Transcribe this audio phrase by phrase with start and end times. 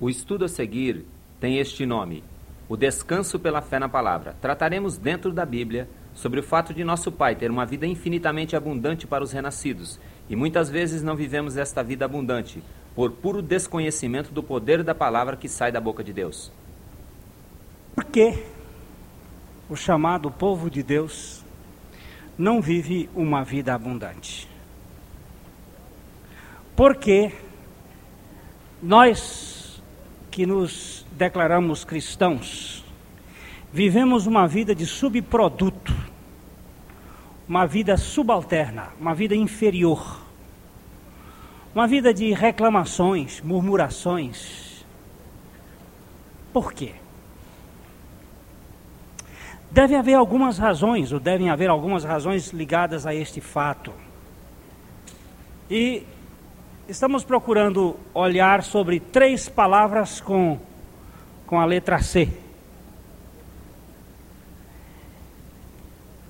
[0.00, 1.04] O estudo a seguir
[1.38, 2.24] tem este nome:
[2.68, 4.34] O Descanso pela Fé na Palavra.
[4.40, 9.06] Trataremos dentro da Bíblia sobre o fato de nosso Pai ter uma vida infinitamente abundante
[9.06, 12.62] para os renascidos e muitas vezes não vivemos esta vida abundante
[12.94, 16.50] por puro desconhecimento do poder da palavra que sai da boca de Deus.
[17.94, 18.42] Por que
[19.68, 21.44] o chamado povo de Deus
[22.38, 24.48] não vive uma vida abundante?
[26.74, 27.32] Porque
[28.82, 29.49] nós
[30.40, 32.82] que nos declaramos cristãos,
[33.70, 35.94] vivemos uma vida de subproduto,
[37.46, 40.18] uma vida subalterna, uma vida inferior,
[41.74, 44.82] uma vida de reclamações, murmurações.
[46.54, 46.94] Por quê?
[49.70, 53.92] Deve haver algumas razões, ou devem haver algumas razões ligadas a este fato.
[55.70, 56.02] E
[56.90, 60.58] estamos procurando olhar sobre três palavras com,
[61.46, 62.28] com a letra C: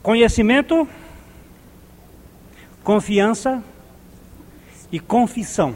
[0.03, 0.87] conhecimento,
[2.85, 3.65] confiança
[4.93, 5.75] e confissão.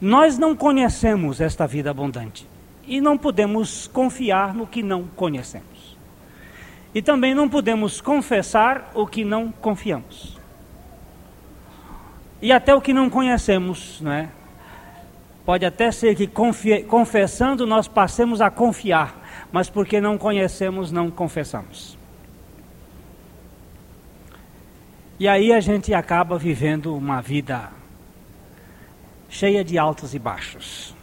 [0.00, 2.46] Nós não conhecemos esta vida abundante
[2.86, 5.96] e não podemos confiar no que não conhecemos.
[6.94, 10.41] E também não podemos confessar o que não confiamos
[12.42, 14.28] e até o que não conhecemos, né?
[15.46, 21.96] Pode até ser que confessando nós passemos a confiar, mas porque não conhecemos, não confessamos.
[25.20, 27.70] E aí a gente acaba vivendo uma vida
[29.28, 30.96] cheia de altos e baixos.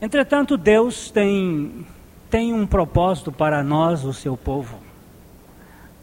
[0.00, 1.84] Entretanto, Deus tem,
[2.30, 4.85] tem um propósito para nós, o seu povo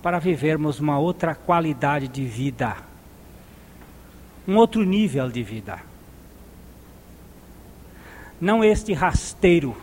[0.03, 2.75] para vivermos uma outra qualidade de vida,
[4.45, 5.79] um outro nível de vida.
[8.39, 9.77] Não este rasteiro.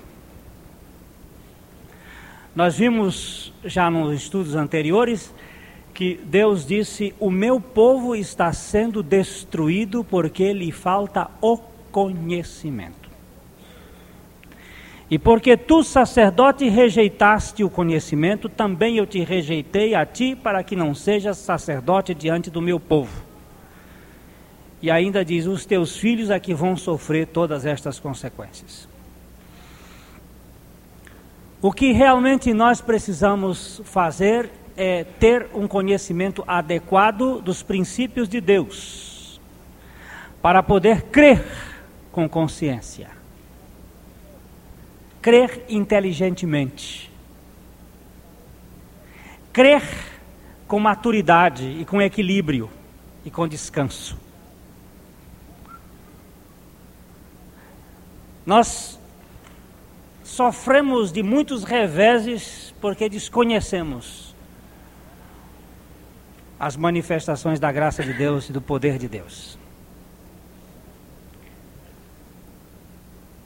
[2.54, 5.33] Nós vimos já nos estudos anteriores
[5.95, 11.56] que Deus disse: O meu povo está sendo destruído porque lhe falta o
[11.90, 12.99] conhecimento.
[15.10, 20.76] E porque tu, sacerdote, rejeitaste o conhecimento, também eu te rejeitei a ti, para que
[20.76, 23.24] não sejas sacerdote diante do meu povo.
[24.80, 28.88] E ainda diz: os teus filhos é que vão sofrer todas estas consequências.
[31.60, 39.40] O que realmente nós precisamos fazer é ter um conhecimento adequado dos princípios de Deus,
[40.40, 41.44] para poder crer
[42.12, 43.20] com consciência
[45.20, 47.11] crer inteligentemente,
[49.53, 49.83] crer
[50.67, 52.70] com maturidade e com equilíbrio
[53.25, 54.17] e com descanso.
[58.47, 58.98] Nós
[60.25, 64.35] sofremos de muitos reveses porque desconhecemos
[66.58, 69.59] as manifestações da graça de Deus e do poder de Deus.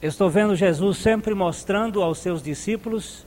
[0.05, 3.25] Estou vendo Jesus sempre mostrando aos seus discípulos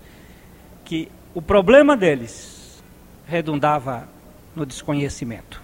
[0.85, 2.81] que o problema deles
[3.27, 4.09] redundava
[4.55, 5.61] no desconhecimento.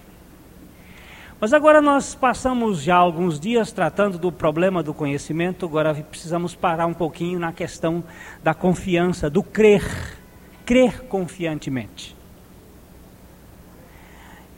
[1.38, 6.86] Mas agora nós passamos já alguns dias tratando do problema do conhecimento, agora precisamos parar
[6.86, 8.02] um pouquinho na questão
[8.42, 10.18] da confiança, do crer,
[10.66, 12.16] crer confiantemente.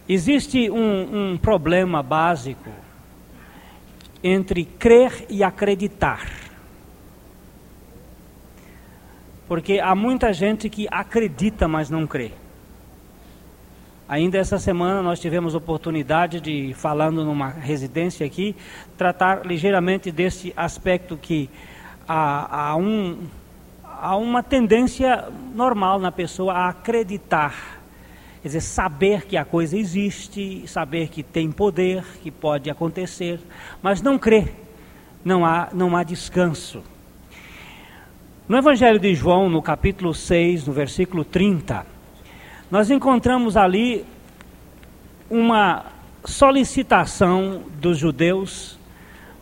[0.09, 2.71] Existe um, um problema básico
[4.23, 6.46] entre crer e acreditar.
[9.49, 12.33] Porque há muita gente que acredita, mas não crê.
[14.09, 18.55] Ainda essa semana nós tivemos oportunidade de, falando numa residência aqui,
[18.97, 21.51] tratar ligeiramente desse aspecto que
[22.07, 23.27] há, há, um,
[23.85, 27.81] há uma tendência normal na pessoa a acreditar.
[28.43, 33.41] Quer dizer, saber que a coisa existe, saber que tem poder, que pode acontecer,
[33.83, 34.55] mas não crer.
[35.25, 36.81] Não há, não há descanso.
[38.49, 41.85] No Evangelho de João, no capítulo 6, no versículo 30,
[42.71, 44.05] nós encontramos ali
[45.29, 45.87] uma
[46.25, 48.79] solicitação dos judeus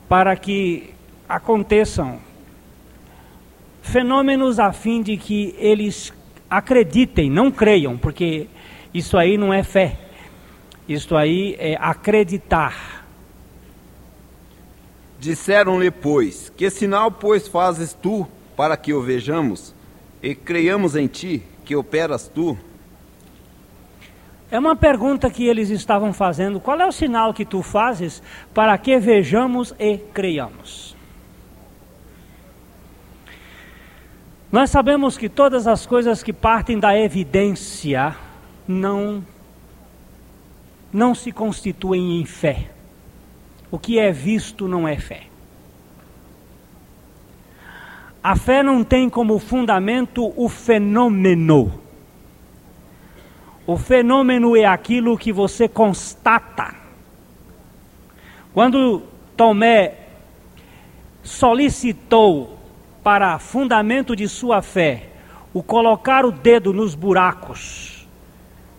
[0.09, 0.95] para que
[1.29, 2.19] aconteçam
[3.83, 6.11] fenômenos a fim de que eles
[6.49, 8.47] acreditem, não creiam, porque
[8.95, 9.99] isso aí não é fé,
[10.89, 13.05] isso aí é acreditar.
[15.21, 19.75] Disseram-lhe, pois, que sinal, pois, fazes tu para que o vejamos
[20.23, 22.57] e creiamos em ti que operas tu?
[24.51, 28.23] É uma pergunta que eles estavam fazendo: qual é o sinal que tu fazes
[28.53, 30.95] para que vejamos e creiamos?
[34.53, 38.17] Nós sabemos que todas as coisas que partem da evidência
[38.69, 39.25] não
[40.93, 42.71] não se constituem em fé.
[43.69, 45.25] O que é visto não é fé.
[48.25, 51.79] A fé não tem como fundamento o fenômeno.
[53.67, 56.75] O fenômeno é aquilo que você constata.
[58.55, 59.03] Quando
[59.37, 60.07] Tomé
[61.23, 62.59] solicitou
[63.03, 65.11] para fundamento de sua fé
[65.53, 68.09] o colocar o dedo nos buracos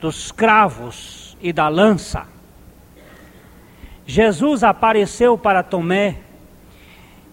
[0.02, 2.28] dos cravos e da lança,
[4.08, 6.18] Jesus apareceu para Tomé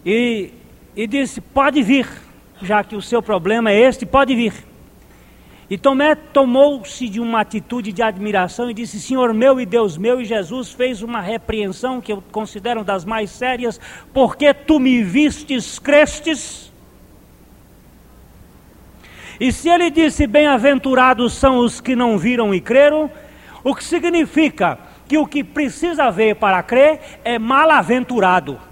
[0.04, 0.52] e,
[0.96, 2.08] e disse: Pode vir,
[2.60, 4.52] já que o seu problema é este, pode vir.
[5.70, 10.20] E Tomé tomou-se de uma atitude de admiração e disse: Senhor meu e Deus meu,
[10.20, 13.80] e Jesus fez uma repreensão que eu considero das mais sérias,
[14.12, 16.70] porque tu me vistes, crestes.
[19.40, 23.10] E se ele disse: Bem-aventurados são os que não viram e creram,
[23.64, 24.78] o que significa
[25.08, 28.71] que o que precisa ver para crer é mal-aventurado.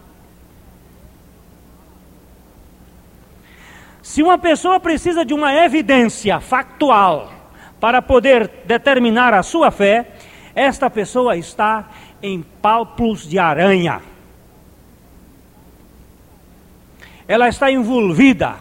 [4.10, 7.32] Se uma pessoa precisa de uma evidência factual
[7.78, 10.10] para poder determinar a sua fé,
[10.52, 11.88] esta pessoa está
[12.20, 14.02] em palpos de aranha.
[17.28, 18.56] Ela está envolvida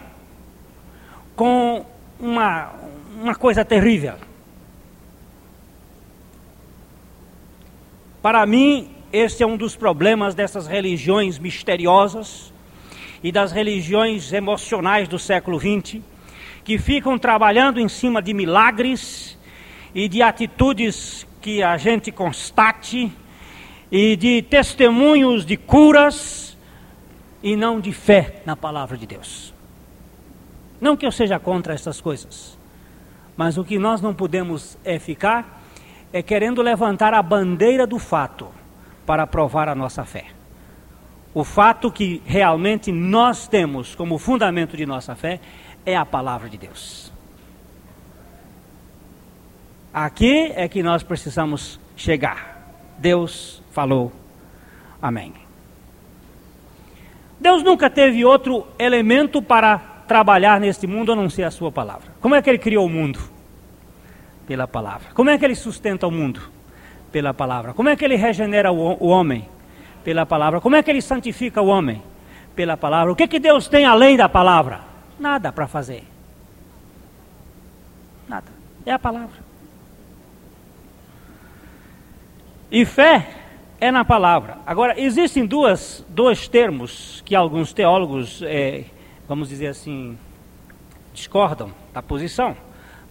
[1.36, 1.84] com
[2.20, 2.72] uma,
[3.20, 4.18] uma coisa terrível.
[8.22, 12.54] Para mim, este é um dos problemas dessas religiões misteriosas
[13.24, 16.02] e das religiões emocionais do século XX,
[16.64, 19.38] que ficam trabalhando em cima de milagres
[19.94, 23.12] e de atitudes que a gente constate
[23.92, 26.58] e de testemunhos de curas
[27.42, 29.54] e não de fé na palavra de Deus.
[30.80, 32.58] Não que eu seja contra essas coisas,
[33.36, 35.64] mas o que nós não podemos é ficar
[36.12, 38.48] é querendo levantar a bandeira do fato
[39.06, 40.39] para provar a nossa fé
[41.34, 45.40] o fato que realmente nós temos como fundamento de nossa fé
[45.86, 47.12] é a palavra de Deus.
[49.94, 52.60] Aqui é que nós precisamos chegar.
[52.98, 54.12] Deus falou.
[55.02, 55.34] Amém.
[57.40, 59.78] Deus nunca teve outro elemento para
[60.08, 62.12] trabalhar neste mundo a não ser a sua palavra.
[62.20, 63.20] Como é que ele criou o mundo?
[64.46, 65.10] Pela palavra.
[65.14, 66.42] Como é que ele sustenta o mundo?
[67.12, 67.74] Pela palavra.
[67.74, 69.48] Como é que ele regenera o, homem?
[70.04, 70.62] Pela palavra.
[70.62, 72.02] Como é que ele santifica o homem?
[72.56, 73.12] Pela palavra.
[73.12, 74.82] O que, que Deus tem além da palavra?
[75.20, 76.04] Nada para fazer.
[78.28, 78.48] Nada.
[78.86, 79.50] É a palavra.
[82.72, 83.28] E fé
[83.82, 84.58] é na palavra.
[84.66, 88.86] Agora, existem duas, dois termos que alguns teólogos, é,
[89.28, 90.18] vamos dizer assim,
[91.14, 92.56] discordam da posição,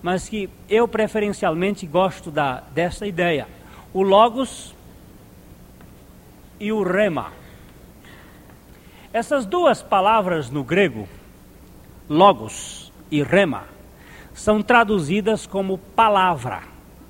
[0.02, 3.48] mas que eu preferencialmente gosto da, dessa ideia.
[3.92, 4.74] O Logos
[6.60, 7.32] e o rema.
[9.12, 11.08] Essas duas palavras no grego,
[12.08, 13.64] logos e rema,
[14.34, 16.62] são traduzidas como palavra,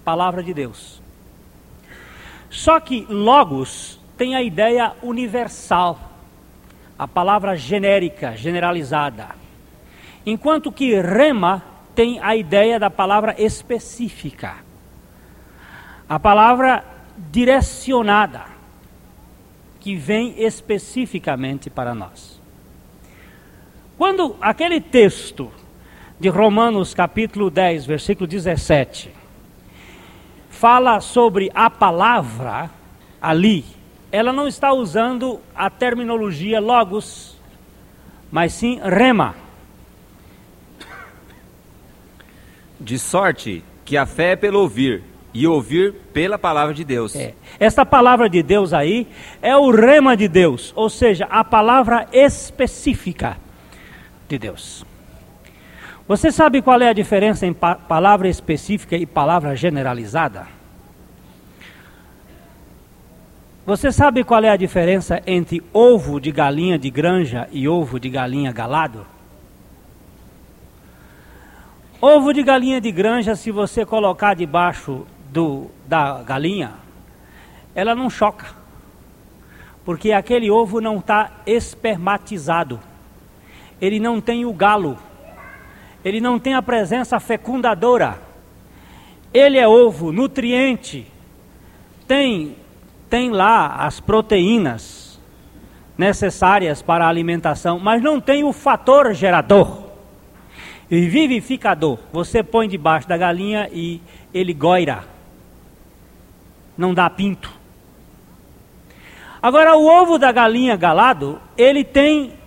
[0.05, 1.03] palavra de Deus.
[2.49, 5.99] Só que logos tem a ideia universal,
[6.99, 9.29] a palavra genérica, generalizada.
[10.25, 11.63] Enquanto que rema
[11.95, 14.57] tem a ideia da palavra específica,
[16.09, 16.85] a palavra
[17.31, 18.58] direcionada
[19.89, 22.39] que vem especificamente para nós.
[23.97, 25.51] Quando aquele texto
[26.21, 29.11] de Romanos capítulo 10, versículo 17,
[30.51, 32.71] fala sobre a palavra
[33.19, 33.65] ali,
[34.13, 37.39] ela não está usando a terminologia logos,
[38.31, 39.37] mas sim rema.
[42.79, 45.03] De sorte que a fé é pelo ouvir,
[45.39, 47.15] e ouvir pela palavra de Deus.
[47.15, 47.33] É.
[47.61, 49.07] Esta palavra de Deus aí
[49.41, 53.37] é o rema de Deus, ou seja, a palavra específica
[54.29, 54.85] de Deus.
[56.09, 60.49] Você sabe qual é a diferença em pa palavra específica e palavra generalizada?
[63.65, 68.11] Você sabe qual é a diferença entre ovo de galinha de granja e ovo de
[68.11, 69.07] galinha galado?
[72.01, 76.73] Ovo de galinha de granja, se você colocar debaixo do, da galinha,
[77.75, 78.47] ela não choca,
[79.85, 82.81] porque aquele ovo não está espermatizado,
[83.81, 84.99] ele não tem o galo,
[86.05, 88.19] ele não tem a presença fecundadora,
[89.33, 91.07] ele é ovo, nutriente,
[92.07, 92.57] tem,
[93.11, 95.21] tem lá as proteínas
[95.97, 99.89] necessárias para a alimentação, mas não tem o fator gerador
[100.91, 101.99] e vivificador.
[102.13, 104.01] Você põe debaixo da galinha e
[104.33, 105.05] ele goira,
[106.79, 107.53] não dá pinto.
[109.43, 112.39] Agora o ovo da galinha galado, ele tem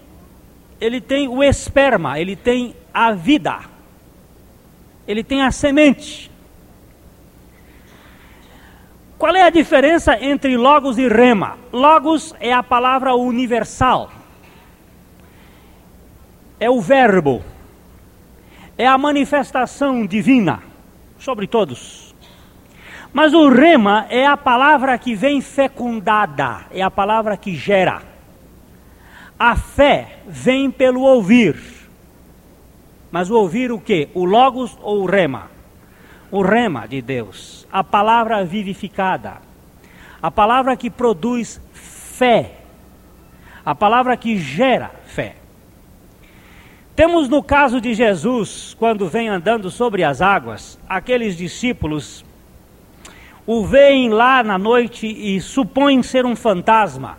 [0.79, 3.59] ele tem o esperma, ele tem a vida.
[5.07, 6.31] Ele tem a semente.
[9.15, 11.55] Qual é a diferença entre logos e rema?
[11.71, 14.09] Logos é a palavra universal.
[16.59, 17.43] É o verbo.
[18.75, 20.63] É a manifestação divina
[21.19, 22.00] sobre todos.
[23.13, 28.01] Mas o rema é a palavra que vem fecundada, é a palavra que gera.
[29.38, 31.58] A fé vem pelo ouvir.
[33.12, 34.08] Mas o ouvir o que?
[34.13, 35.51] O logos ou o rema?
[36.32, 39.41] O rema de Deus, a palavra vivificada,
[40.22, 42.53] a palavra que produz fé,
[43.65, 45.36] a palavra que gera fé.
[46.96, 52.24] Temos no caso de Jesus, quando vem andando sobre as águas, aqueles discípulos
[53.45, 57.17] o veem lá na noite e supõem ser um fantasma.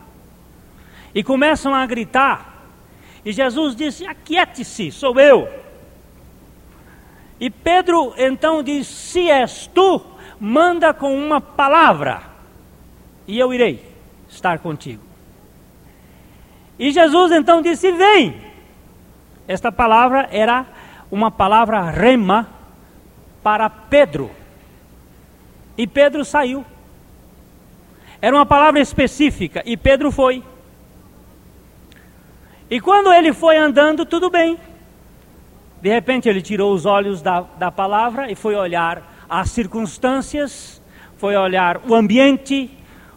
[1.14, 2.64] E começam a gritar.
[3.24, 5.48] E Jesus disse: Aquiete-se, sou eu.
[7.38, 10.00] E Pedro então diz: Se és tu,
[10.40, 12.22] manda com uma palavra,
[13.26, 13.84] e eu irei
[14.28, 15.02] estar contigo.
[16.78, 18.52] E Jesus então disse: Vem.
[19.46, 20.64] Esta palavra era
[21.10, 22.48] uma palavra rema
[23.42, 24.30] para Pedro.
[25.76, 26.64] E Pedro saiu.
[28.20, 30.42] Era uma palavra específica, e Pedro foi.
[32.70, 34.58] E quando ele foi andando, tudo bem.
[35.82, 40.80] De repente ele tirou os olhos da, da palavra e foi olhar as circunstâncias,
[41.16, 42.70] foi olhar o ambiente,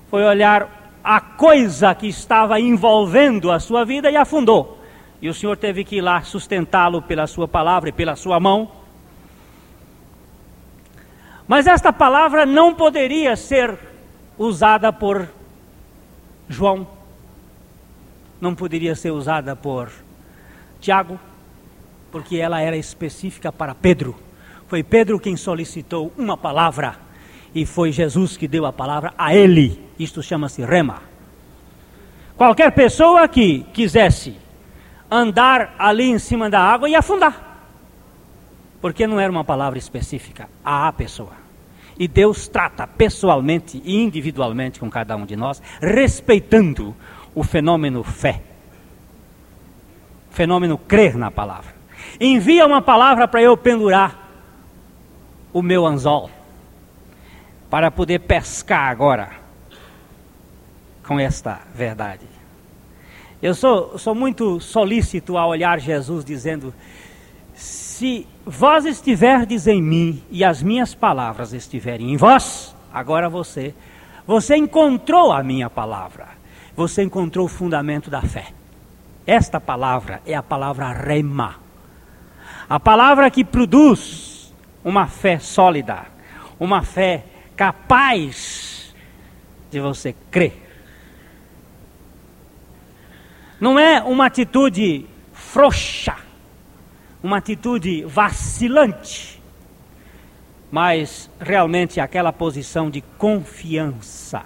[0.10, 4.80] foi olhar a coisa que estava envolvendo a sua vida e afundou.
[5.22, 8.72] E o Senhor teve que ir lá sustentá-lo pela sua palavra e pela sua mão.
[11.48, 13.78] Mas esta palavra não poderia ser
[14.38, 15.28] usada por
[16.50, 16.88] João,
[18.42, 19.92] não poderia ser usada por
[20.82, 21.20] Tiago,
[22.12, 24.16] porque ela era específica para Pedro.
[24.68, 26.96] Foi Pedro quem solicitou uma palavra
[27.54, 29.80] e foi Jesus que deu a palavra a ele.
[30.00, 31.02] Isto chama-se rema.
[32.36, 34.36] Qualquer pessoa que quisesse
[35.10, 37.45] andar ali em cima da água ia afundar.
[38.86, 41.32] Porque não era uma palavra específica a pessoa.
[41.98, 46.96] E Deus trata pessoalmente e individualmente com cada um de nós, respeitando
[47.34, 48.44] o fenômeno fé.
[50.32, 51.74] O fenômeno crer na palavra
[52.22, 54.30] envia uma palavra para eu pendurar
[55.52, 56.30] o meu anzol,
[57.72, 59.32] para poder pescar agora
[61.08, 62.28] com esta verdade.
[63.42, 66.72] Eu sou, sou muito solícito a olhar Jesus dizendo:
[67.96, 73.74] Se vós estiverdes em mim e as minhas palavras estiverem em vós, agora você,
[74.28, 76.28] você encontrou a minha palavra,
[76.76, 78.48] você encontrou o fundamento da fé.
[79.26, 81.66] Esta palavra é a palavra rema
[82.68, 86.06] a palavra que produz uma fé sólida,
[86.60, 87.24] uma fé
[87.56, 88.94] capaz
[89.70, 90.64] de você crer.
[93.60, 96.16] Não é uma atitude frouxa,
[97.26, 99.42] uma atitude vacilante,
[100.72, 104.44] mas realmente aquela posição de confiança.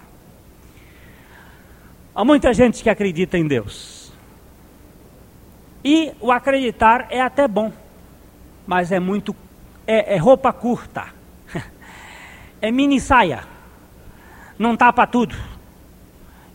[2.15, 4.11] Há muita gente que acredita em Deus.
[5.83, 7.71] E o acreditar é até bom
[8.69, 9.35] mas é muito.
[9.87, 11.07] É, é roupa curta.
[12.61, 13.43] é mini saia.
[14.59, 15.35] Não tapa tudo.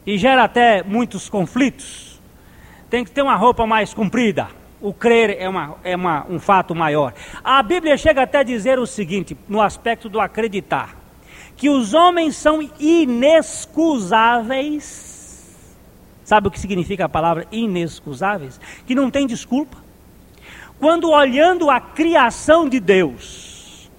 [0.07, 2.21] E gera até muitos conflitos.
[2.89, 4.47] Tem que ter uma roupa mais comprida.
[4.85, 7.15] O crer é, uma, é uma, um fato maior.
[7.43, 10.95] A Bíblia chega até a dizer o seguinte, no aspecto do acreditar:
[11.57, 15.73] que os homens são inexcusáveis.
[16.23, 18.61] Sabe o que significa a palavra inexcusáveis?
[18.87, 19.79] Que não tem desculpa
[20.79, 23.91] quando olhando a criação de Deus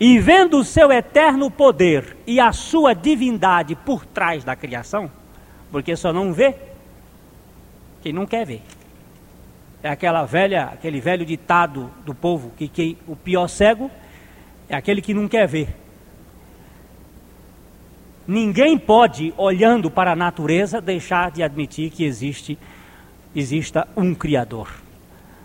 [0.00, 5.10] e vendo o seu eterno poder e a sua divindade por trás da criação,
[5.70, 6.54] porque só não vê
[8.02, 8.62] quem não quer ver.
[9.84, 13.90] É aquela velha, aquele velho ditado do povo que, que o pior cego
[14.66, 15.76] é aquele que não quer ver.
[18.26, 22.58] Ninguém pode, olhando para a natureza, deixar de admitir que existe
[23.36, 24.72] exista um criador.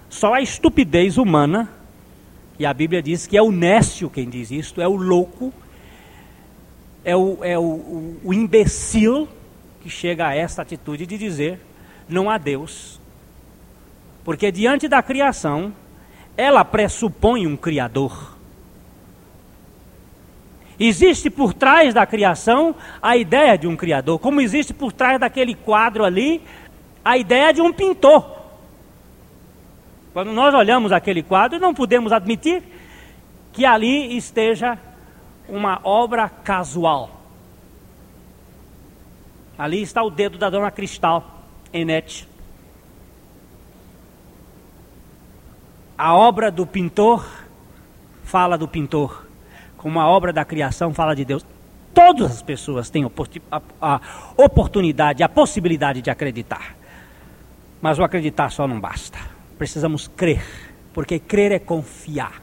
[0.10, 1.70] Só a estupidez humana
[2.58, 5.54] E a Bíblia diz que é o nécio quem diz isto, é o louco,
[7.04, 9.28] é o, é o, o, o imbecil
[9.82, 11.60] que chega a essa atitude de dizer:
[12.08, 13.00] não há Deus.
[14.24, 15.74] Porque diante da criação,
[16.38, 18.38] ela pressupõe um Criador.
[20.80, 25.54] Existe por trás da criação a ideia de um Criador, como existe por trás daquele
[25.54, 26.42] quadro ali
[27.04, 28.40] a ideia de um pintor.
[30.14, 32.64] Quando nós olhamos aquele quadro, não podemos admitir
[33.52, 34.78] que ali esteja
[35.50, 37.20] uma obra casual.
[39.58, 42.29] Ali está o dedo da dona Cristal, Enete.
[46.00, 47.30] A obra do pintor
[48.24, 49.28] fala do pintor,
[49.76, 51.46] como a obra da criação fala de Deus.
[51.94, 53.06] Todas as pessoas têm
[53.82, 54.02] a,
[54.38, 56.78] oportunidade, a possibilidade de acreditar.
[57.82, 59.20] Mas o acreditar só não basta.
[59.58, 60.42] Precisamos crer,
[60.94, 62.42] porque crer é confiar.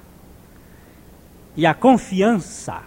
[1.57, 2.83] E a confiança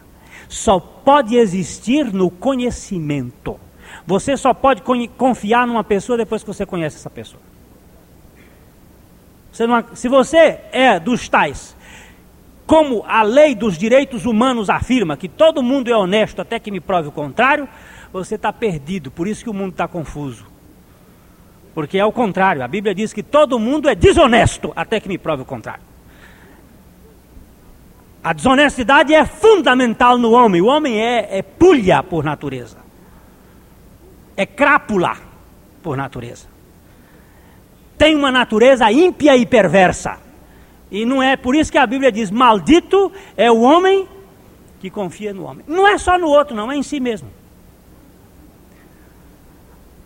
[0.48, 3.60] só pode existir no conhecimento.
[4.06, 4.84] Você só pode
[5.18, 7.49] confiar numa pessoa depois que você conhece essa pessoa.
[9.60, 11.76] Você não, se você é dos tais,
[12.66, 16.80] como a lei dos direitos humanos afirma que todo mundo é honesto até que me
[16.80, 17.68] prove o contrário,
[18.14, 19.12] você está perdido.
[19.12, 20.46] Por isso que o mundo está confuso.
[21.74, 22.64] Porque é o contrário.
[22.64, 25.84] A Bíblia diz que todo mundo é desonesto até que me prove o contrário.
[28.24, 30.62] A desonestidade é fundamental no homem.
[30.62, 32.78] O homem é, é pulha por natureza.
[34.38, 35.18] É crápula
[35.84, 36.59] por natureza
[38.00, 40.18] tem uma natureza ímpia e perversa.
[40.90, 44.08] E não é por isso que a Bíblia diz: maldito é o homem
[44.80, 45.66] que confia no homem.
[45.68, 47.30] Não é só no outro, não, é em si mesmo.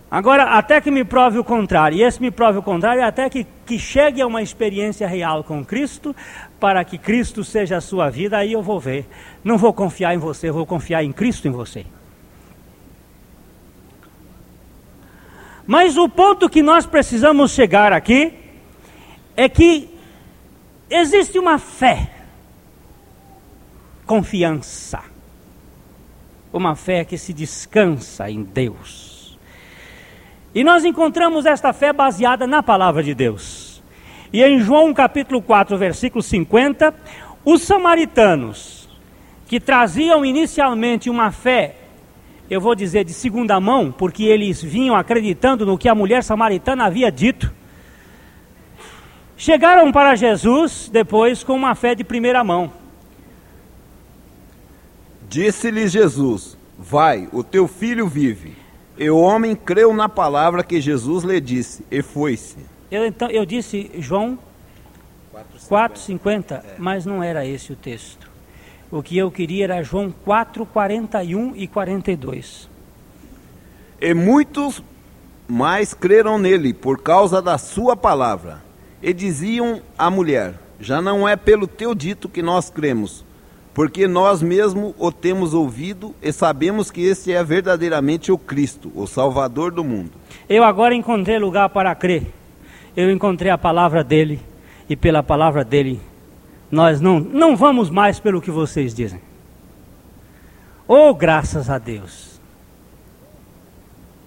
[0.10, 3.48] Agora, até que me prove o contrário, e esse me prove o contrário, até que,
[3.66, 6.16] que chegue a uma experiência real com Cristo,
[6.60, 9.08] para que Cristo seja a sua vida, aí eu vou ver.
[9.44, 11.86] Não vou confiar em você, vou confiar em Cristo em você.
[15.66, 18.34] Mas o ponto que nós precisamos chegar aqui
[19.36, 19.90] é que
[20.90, 22.10] existe uma fé,
[24.06, 25.02] confiança,
[26.52, 29.38] uma fé que se descansa em Deus.
[30.54, 33.82] E nós encontramos esta fé baseada na palavra de Deus.
[34.32, 36.94] E em João capítulo 4, versículo 50,
[37.46, 38.90] os samaritanos,
[39.48, 41.76] que traziam inicialmente uma fé
[42.54, 46.86] eu vou dizer de segunda mão, porque eles vinham acreditando no que a mulher samaritana
[46.86, 47.52] havia dito.
[49.36, 52.72] Chegaram para Jesus depois com uma fé de primeira mão.
[55.28, 58.56] Disse-lhes Jesus: Vai, o teu filho vive.
[59.00, 62.58] E o homem creu na palavra que Jesus lhe disse, e foi-se.
[62.92, 64.38] Eu, então, eu disse João
[65.68, 66.76] 4,50, é.
[66.78, 68.33] mas não era esse o texto.
[68.94, 72.70] O que eu queria era João 4, 41 e 42.
[74.00, 74.84] E muitos
[75.48, 78.62] mais creram nele por causa da sua palavra.
[79.02, 83.26] E diziam à mulher: Já não é pelo teu dito que nós cremos,
[83.74, 89.08] porque nós mesmos o temos ouvido e sabemos que este é verdadeiramente o Cristo, o
[89.08, 90.12] Salvador do mundo.
[90.48, 92.28] Eu agora encontrei lugar para crer.
[92.96, 94.40] Eu encontrei a palavra dele
[94.88, 96.00] e pela palavra dele
[96.74, 99.22] nós não, não vamos mais pelo que vocês dizem.
[100.88, 102.42] Oh, graças a Deus.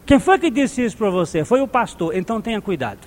[0.07, 1.45] Quem foi que disse isso para você?
[1.45, 3.01] Foi o pastor, então tenha cuidado.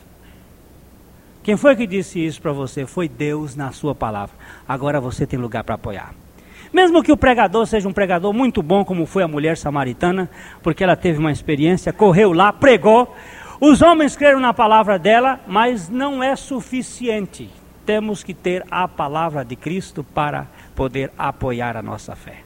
[1.42, 2.86] Quem foi que disse isso para você?
[2.86, 4.36] Foi Deus na sua palavra.
[4.68, 6.14] Agora você tem lugar para apoiar.
[6.74, 10.30] Mesmo que o pregador seja um pregador muito bom, como foi a mulher samaritana,
[10.62, 13.16] porque ela teve uma experiência, correu lá, pregou.
[13.62, 17.50] Os homens creram na palavra dela, mas não é suficiente
[17.90, 22.44] temos que ter a palavra de Cristo para poder apoiar a nossa fé.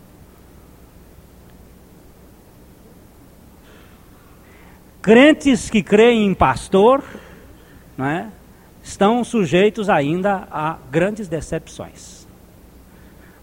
[5.01, 7.03] Crentes que creem em pastor
[7.99, 8.27] é,
[8.82, 12.25] estão sujeitos ainda a grandes decepções.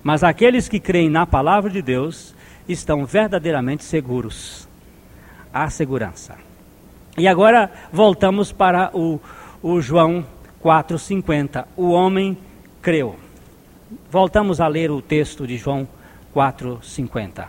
[0.03, 2.35] Mas aqueles que creem na palavra de Deus
[2.67, 4.67] estão verdadeiramente seguros.
[5.53, 6.35] Há segurança.
[7.19, 9.21] E agora voltamos para o,
[9.63, 10.25] o João
[10.63, 11.67] 4,50.
[11.77, 12.37] O homem
[12.83, 13.17] creu.
[14.11, 15.89] Voltamos a ler o texto de João
[16.35, 17.49] 4,50.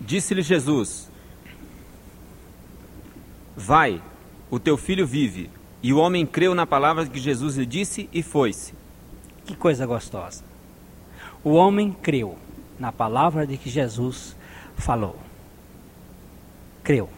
[0.00, 1.10] Disse-lhe Jesus:
[3.56, 4.00] Vai,
[4.50, 5.50] o teu filho vive.
[5.82, 8.72] E o homem creu na palavra que Jesus lhe disse e foi-se.
[9.44, 10.44] Que coisa gostosa.
[11.42, 12.38] O homem creu
[12.78, 14.36] na palavra de que Jesus
[14.76, 15.18] falou.
[16.84, 17.08] Creu.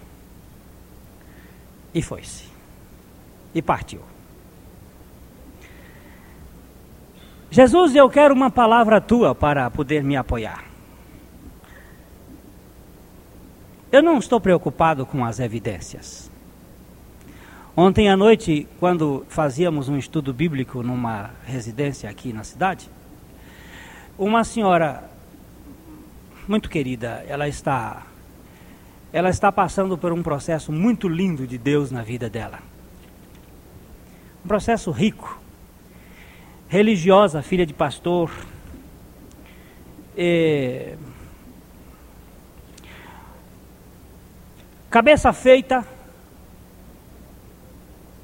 [1.92, 2.53] E foi-se
[3.54, 4.00] e partiu.
[7.50, 10.64] Jesus, eu quero uma palavra tua para poder me apoiar.
[13.92, 16.28] Eu não estou preocupado com as evidências.
[17.76, 22.90] Ontem à noite, quando fazíamos um estudo bíblico numa residência aqui na cidade,
[24.18, 25.08] uma senhora
[26.48, 28.02] muito querida, ela está
[29.12, 32.58] ela está passando por um processo muito lindo de Deus na vida dela.
[34.44, 35.40] Um processo rico.
[36.68, 38.30] Religiosa, filha de pastor.
[40.16, 40.94] E...
[44.90, 45.86] Cabeça feita.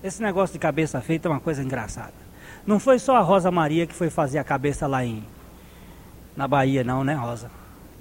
[0.03, 2.15] Esse negócio de cabeça feita é uma coisa engraçada.
[2.67, 5.25] Não foi só a Rosa Maria que foi fazer a cabeça lá em
[6.37, 7.51] na Bahia, não, né, Rosa?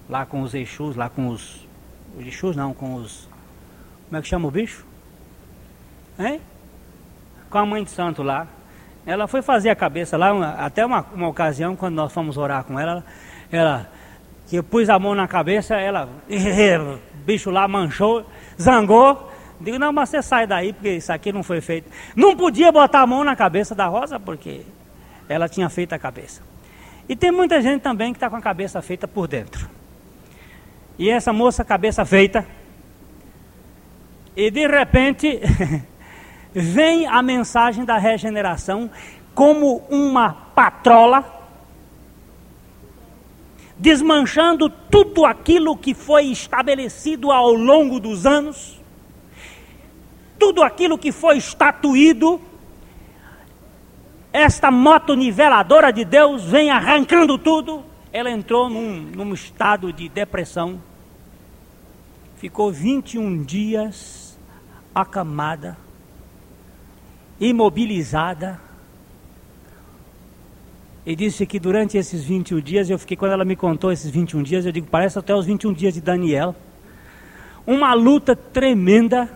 [0.08, 1.68] Lá com os Exus, lá com os
[2.18, 3.30] os Exus não, com os.
[4.08, 4.86] Como é que chama o bicho?
[6.18, 6.42] Hein?
[7.50, 8.48] Com a mãe de santo lá.
[9.06, 12.64] Ela foi fazer a cabeça lá, uma, até uma, uma ocasião, quando nós fomos orar
[12.64, 13.04] com ela,
[13.52, 13.90] ela
[14.48, 16.10] que eu pus a mão na cabeça, ela,
[17.26, 18.26] bicho lá manchou,
[18.60, 19.32] zangou.
[19.62, 21.90] Digo, não, mas você sai daí, porque isso aqui não foi feito.
[22.16, 24.62] Não podia botar a mão na cabeça da Rosa, porque
[25.28, 26.42] ela tinha feito a cabeça.
[27.08, 29.70] E tem muita gente também que está com a cabeça feita por dentro.
[30.98, 32.46] E essa moça, cabeça feita,
[34.36, 35.40] e de repente
[36.54, 38.90] vem a mensagem da regeneração
[39.34, 41.24] como uma patrola,
[43.78, 48.80] desmanchando tudo aquilo que foi estabelecido ao longo dos anos,
[50.38, 52.42] tudo aquilo que foi estatuído.
[54.32, 57.84] Esta moto niveladora de Deus vem arrancando tudo.
[58.12, 60.82] Ela entrou num, num estado de depressão
[62.40, 64.38] ficou 21 dias
[64.96, 65.78] acamada,
[67.40, 68.60] imobilizada.
[71.06, 74.44] E disse que durante esses 21 dias, eu fiquei, quando ela me contou esses 21
[74.44, 76.56] dias, eu digo, parece até os 21 dias de Daniel.
[77.66, 79.30] Uma luta tremenda.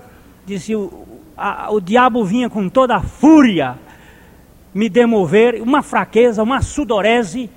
[0.46, 3.78] Disse, o, a, o diabo vinha com toda a fúria
[4.74, 7.50] me demover, uma fraqueza, uma sudorese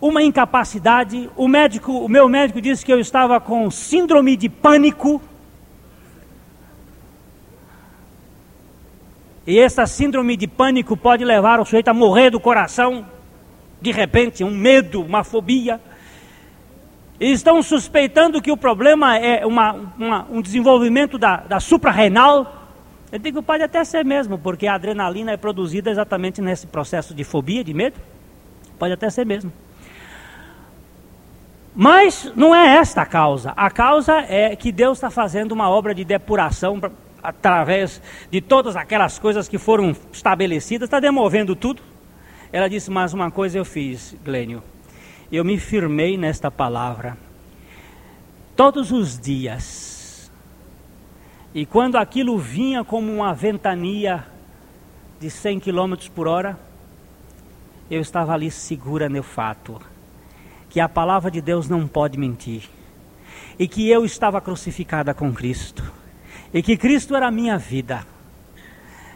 [0.00, 1.30] uma incapacidade.
[1.36, 5.20] O médico, o meu médico disse que eu estava com síndrome de pânico.
[9.46, 13.06] E essa síndrome de pânico pode levar o sujeito a morrer do coração,
[13.80, 15.80] de repente, um medo, uma fobia.
[17.20, 22.66] E estão suspeitando que o problema é uma, uma, um desenvolvimento da, da suprarrenal.
[23.12, 27.22] Eu digo, pode até ser mesmo, porque a adrenalina é produzida exatamente nesse processo de
[27.22, 28.00] fobia, de medo.
[28.76, 29.52] Pode até ser mesmo.
[31.72, 33.52] Mas não é esta a causa.
[33.56, 36.80] A causa é que Deus está fazendo uma obra de depuração
[37.26, 41.82] através de todas aquelas coisas que foram estabelecidas, está demovendo tudo.
[42.52, 44.62] Ela disse: Mas uma coisa eu fiz, Glênio.
[45.30, 47.18] Eu me firmei nesta palavra
[48.54, 50.30] todos os dias.
[51.52, 54.24] E quando aquilo vinha como uma ventania
[55.18, 56.56] de 100 km por hora,
[57.90, 59.80] eu estava ali segura no fato
[60.68, 62.68] que a palavra de Deus não pode mentir,
[63.58, 65.90] e que eu estava crucificada com Cristo,
[66.56, 68.06] e que Cristo era a minha vida.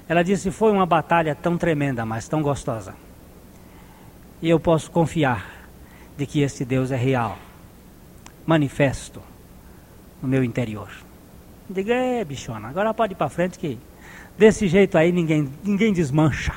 [0.06, 2.94] Ela disse: Foi uma batalha tão tremenda, mas tão gostosa.
[4.42, 5.50] E eu posso confiar
[6.18, 7.38] de que esse Deus é real,
[8.44, 9.22] manifesto
[10.20, 10.90] no meu interior.
[11.68, 13.78] Diga, é, bichona, agora pode ir para frente que
[14.36, 16.52] desse jeito aí ninguém, ninguém desmancha.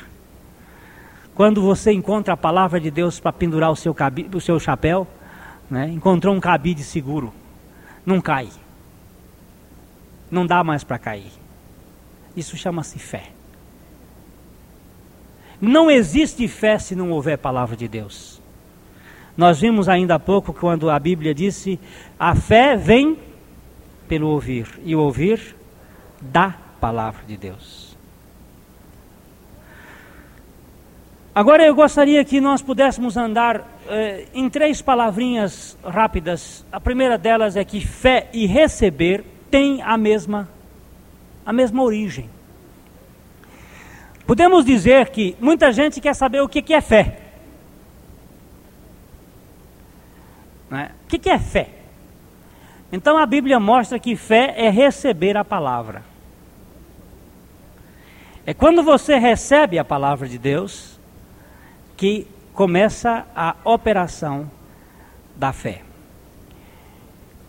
[1.33, 3.95] Quando você encontra a palavra de Deus para pendurar o seu,
[4.35, 5.07] o seu chapéu,
[5.69, 7.33] né, encontrou um cabide seguro,
[8.05, 8.49] não cai.
[10.33, 11.31] Não dá mais para cair.
[12.35, 13.25] Isso chama-se fé.
[15.61, 18.41] Não existe fé se não houver palavra de Deus.
[19.37, 21.79] Nós vimos ainda há pouco quando a Bíblia disse:
[22.17, 23.15] a fé vem
[24.07, 25.55] pelo ouvir, e o ouvir
[26.19, 27.95] da palavra de Deus.
[31.35, 36.65] Agora eu gostaria que nós pudéssemos andar eh, em três palavrinhas rápidas.
[36.71, 40.49] A primeira delas é que fé e receber têm a mesma,
[41.45, 42.27] a mesma origem.
[44.25, 47.19] Podemos dizer que muita gente quer saber o que, que é fé.
[50.71, 50.89] Né?
[51.03, 51.69] O que, que é fé?
[52.91, 56.03] Então a Bíblia mostra que fé é receber a palavra.
[58.47, 60.99] É quando você recebe a palavra de Deus
[61.95, 64.49] que começa a operação
[65.35, 65.82] da fé.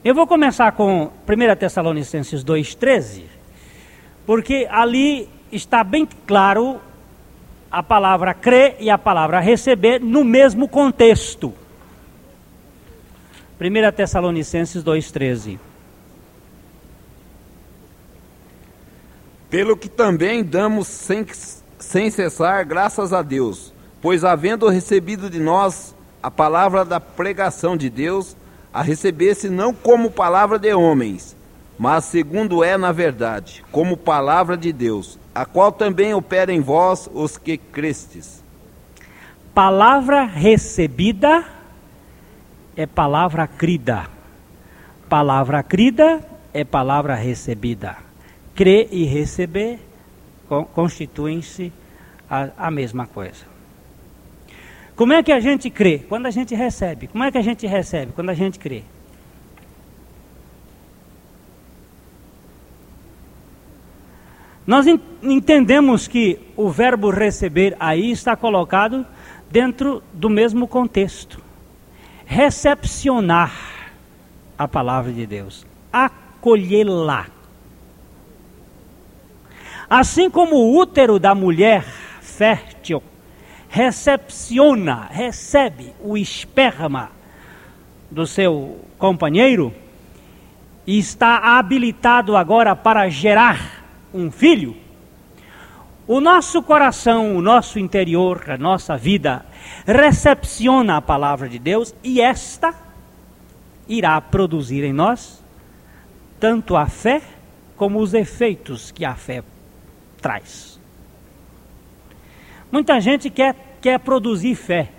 [0.05, 3.23] Eu vou começar com 1 Tessalonicenses 2,13,
[4.27, 6.79] porque ali está bem claro
[7.71, 11.55] a palavra crer e a palavra receber no mesmo contexto.
[13.59, 15.59] 1 Tessalonicenses 2,13.
[19.49, 21.25] Pelo que também damos sem,
[21.79, 27.89] sem cessar graças a Deus, pois havendo recebido de nós a palavra da pregação de
[27.89, 28.37] Deus,
[28.75, 31.37] a recebesse não como palavra de homens,
[31.79, 37.09] mas segundo é na verdade, como palavra de Deus, a qual também opera em vós
[37.15, 38.43] os que crestes.
[39.55, 41.45] Palavra recebida
[42.77, 44.09] é palavra crida.
[45.09, 46.21] Palavra crida
[46.53, 47.97] é palavra recebida.
[48.57, 49.79] Crer e receber
[50.75, 51.73] constituem-se
[52.29, 53.54] a, a mesma coisa.
[54.97, 55.99] Como é que a gente crê?
[56.09, 57.09] Quando a gente recebe.
[57.09, 58.13] Como é que a gente recebe?
[58.13, 58.83] Quando a gente crê.
[64.67, 64.87] Nós
[65.23, 69.07] entendemos que o verbo receber aí está colocado
[69.51, 71.43] dentro do mesmo contexto.
[72.25, 73.53] Recepcionar
[74.57, 77.27] a palavra de Deus, acolhê-la.
[79.91, 81.85] Assim como o útero da mulher
[82.23, 83.03] fértil
[83.75, 87.11] recepciona, recebe o esperma
[88.09, 89.75] do seu companheiro
[90.87, 93.85] e está habilitado agora para gerar
[94.15, 94.77] um filho,
[96.07, 99.45] o nosso coração, o nosso interior, a nossa vida
[99.85, 102.73] recepciona a palavra de Deus e esta
[103.89, 105.43] irá produzir em nós
[106.39, 107.21] tanto a fé
[107.77, 109.43] como os efeitos que a fé
[110.23, 110.75] traz.
[112.75, 114.91] Muita gente quer, quer produzir fé.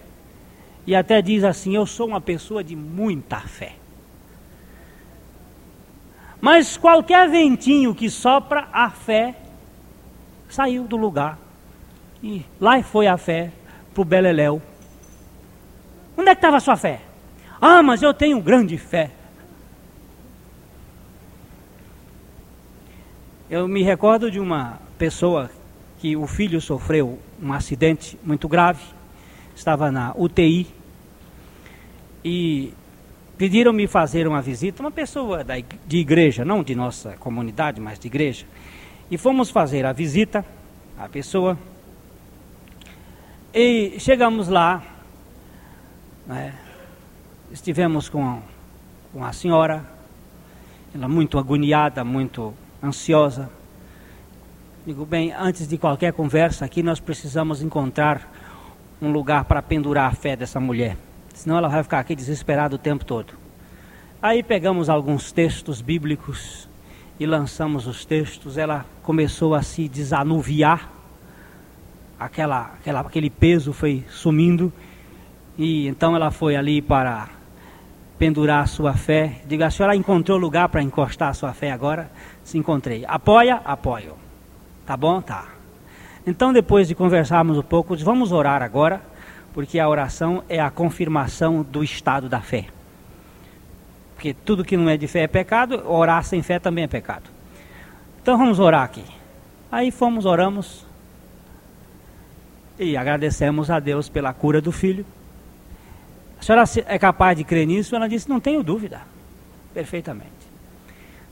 [0.86, 3.74] E até diz assim: Eu sou uma pessoa de muita fé.
[6.40, 9.34] Mas qualquer ventinho que sopra, a fé
[10.48, 11.40] saiu do lugar.
[12.22, 13.52] E lá foi a fé
[13.92, 14.62] para o Beleléu.
[16.16, 17.02] Onde é que estava a sua fé?
[17.60, 19.10] Ah, mas eu tenho grande fé.
[23.50, 25.50] Eu me recordo de uma pessoa
[26.00, 28.84] que o filho sofreu um acidente muito grave,
[29.56, 30.68] estava na UTI
[32.24, 32.74] e
[33.38, 38.08] pediram-me fazer uma visita, uma pessoa da, de igreja, não de nossa comunidade, mas de
[38.08, 38.46] igreja.
[39.10, 40.46] E fomos fazer a visita
[40.98, 41.58] à pessoa.
[43.54, 44.84] E chegamos lá,
[46.26, 46.54] né,
[47.52, 48.42] estivemos com,
[49.14, 49.86] com a senhora,
[50.94, 53.50] ela muito agoniada, muito ansiosa.
[54.86, 58.32] Digo, bem, antes de qualquer conversa aqui, nós precisamos encontrar
[59.02, 60.96] um lugar para pendurar a fé dessa mulher.
[61.34, 63.34] Senão ela vai ficar aqui desesperada o tempo todo.
[64.22, 66.70] Aí pegamos alguns textos bíblicos
[67.20, 68.60] e lançamos os textos.
[68.60, 70.88] Ela começou a se desanuviar.
[72.20, 74.72] Aquela, aquela, aquele peso foi sumindo.
[75.58, 77.28] E então ela foi ali para
[78.20, 79.42] pendurar a sua fé.
[79.48, 82.12] Diga, a senhora encontrou lugar para encostar a sua fé agora?
[82.44, 83.04] Se encontrei.
[83.08, 83.56] Apoia?
[83.66, 84.25] Apoio.
[84.86, 85.22] Tá bom?
[85.22, 85.46] Tá.
[86.28, 89.02] Então, depois de conversarmos um pouco, vamos orar agora,
[89.54, 92.66] porque a oração é a confirmação do estado da fé.
[94.16, 97.30] Porque tudo que não é de fé é pecado, orar sem fé também é pecado.
[98.22, 99.04] Então vamos orar aqui.
[99.72, 100.86] Aí fomos, oramos
[102.80, 105.06] e agradecemos a Deus pela cura do filho.
[106.40, 107.96] A senhora é capaz de crer nisso?
[107.96, 109.02] Ela disse: Não tenho dúvida.
[109.74, 110.32] Perfeitamente.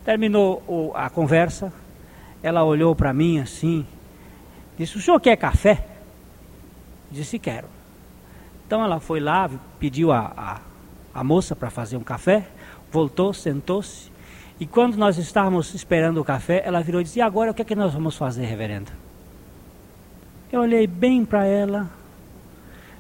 [0.03, 1.71] Terminou a conversa,
[2.43, 3.85] ela olhou para mim assim,
[4.77, 5.87] disse: O senhor quer café?
[7.09, 7.67] Disse: Quero.
[8.67, 10.61] Então ela foi lá, pediu a, a,
[11.19, 12.45] a moça para fazer um café,
[12.91, 14.11] voltou, sentou-se.
[14.59, 17.61] E quando nós estávamos esperando o café, ela virou e disse: E agora o que
[17.61, 18.91] é que nós vamos fazer, reverenda?
[20.51, 21.89] Eu olhei bem para ela.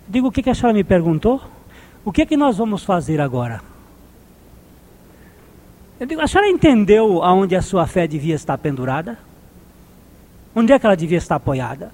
[0.07, 1.41] Digo: O que, que a senhora me perguntou?
[2.05, 3.61] O que é que nós vamos fazer agora?
[5.99, 9.17] Eu digo: A senhora entendeu aonde a sua fé devia estar pendurada?
[10.55, 11.91] Onde é que ela devia estar apoiada?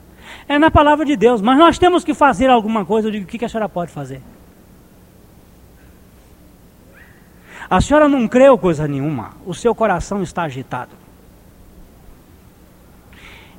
[0.47, 3.07] É na palavra de Deus, mas nós temos que fazer alguma coisa.
[3.07, 4.21] Eu digo, o que a senhora pode fazer?
[7.69, 10.91] A senhora não creu coisa nenhuma, o seu coração está agitado.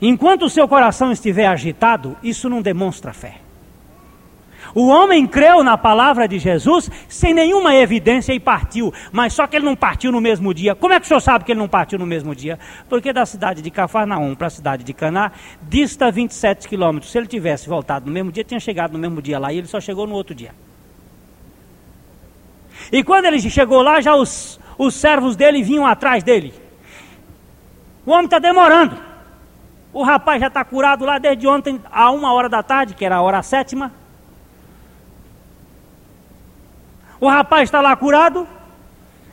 [0.02, 3.36] Enquanto o seu coração estiver agitado, isso não demonstra fé.
[4.74, 9.56] O homem creu na palavra de Jesus sem nenhuma evidência e partiu, mas só que
[9.56, 10.74] ele não partiu no mesmo dia.
[10.74, 12.58] Como é que o senhor sabe que ele não partiu no mesmo dia?
[12.88, 17.10] Porque da cidade de Cafarnaum para a cidade de Caná dista 27 quilômetros.
[17.10, 19.66] Se ele tivesse voltado no mesmo dia, tinha chegado no mesmo dia lá e ele
[19.66, 20.52] só chegou no outro dia.
[22.92, 26.54] E quando ele chegou lá, já os, os servos dele vinham atrás dele.
[28.06, 28.96] O homem está demorando.
[29.92, 33.16] O rapaz já está curado lá desde ontem, a uma hora da tarde, que era
[33.16, 33.92] a hora sétima.
[37.20, 38.48] O rapaz está lá curado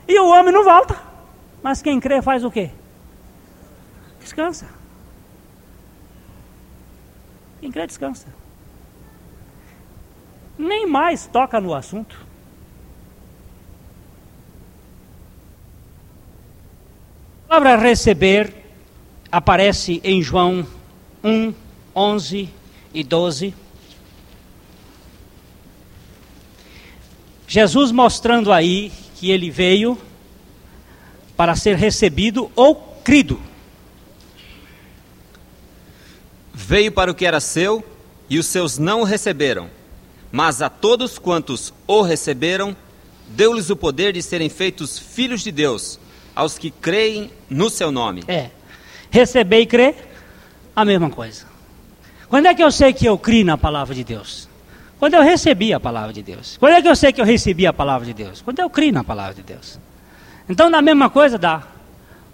[0.06, 0.96] e o homem não volta.
[1.62, 2.70] Mas quem crê faz o quê?
[4.20, 4.68] Descansa.
[7.60, 8.26] Quem crê descansa.
[10.58, 12.26] Nem mais toca no assunto.
[17.46, 18.52] A palavra receber
[19.32, 20.66] aparece em João
[21.24, 21.54] 1,
[21.96, 22.48] 11
[22.92, 23.54] e 12.
[27.58, 29.98] Jesus mostrando aí que ele veio
[31.36, 33.42] para ser recebido ou crido.
[36.54, 37.84] Veio para o que era seu
[38.30, 39.68] e os seus não o receberam.
[40.30, 42.76] Mas a todos quantos o receberam,
[43.26, 45.98] deu-lhes o poder de serem feitos filhos de Deus,
[46.36, 48.22] aos que creem no seu nome.
[48.28, 48.50] É.
[49.10, 49.96] Receber e crer,
[50.76, 51.44] a mesma coisa.
[52.28, 54.47] Quando é que eu sei que eu criei na palavra de Deus?
[54.98, 56.56] Quando eu recebi a palavra de Deus.
[56.58, 58.42] Quando é que eu sei que eu recebi a palavra de Deus?
[58.42, 59.78] Quando eu criei na palavra de Deus.
[60.48, 61.62] Então, da mesma coisa dá.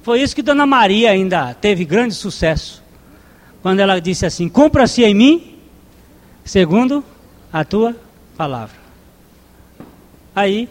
[0.03, 2.83] Foi isso que Dona Maria ainda teve grande sucesso.
[3.63, 5.59] Quando ela disse assim: Cumpra-se em mim,
[6.45, 7.05] segundo
[7.53, 7.95] a tua
[8.37, 8.77] palavra.
[10.35, 10.69] Aí,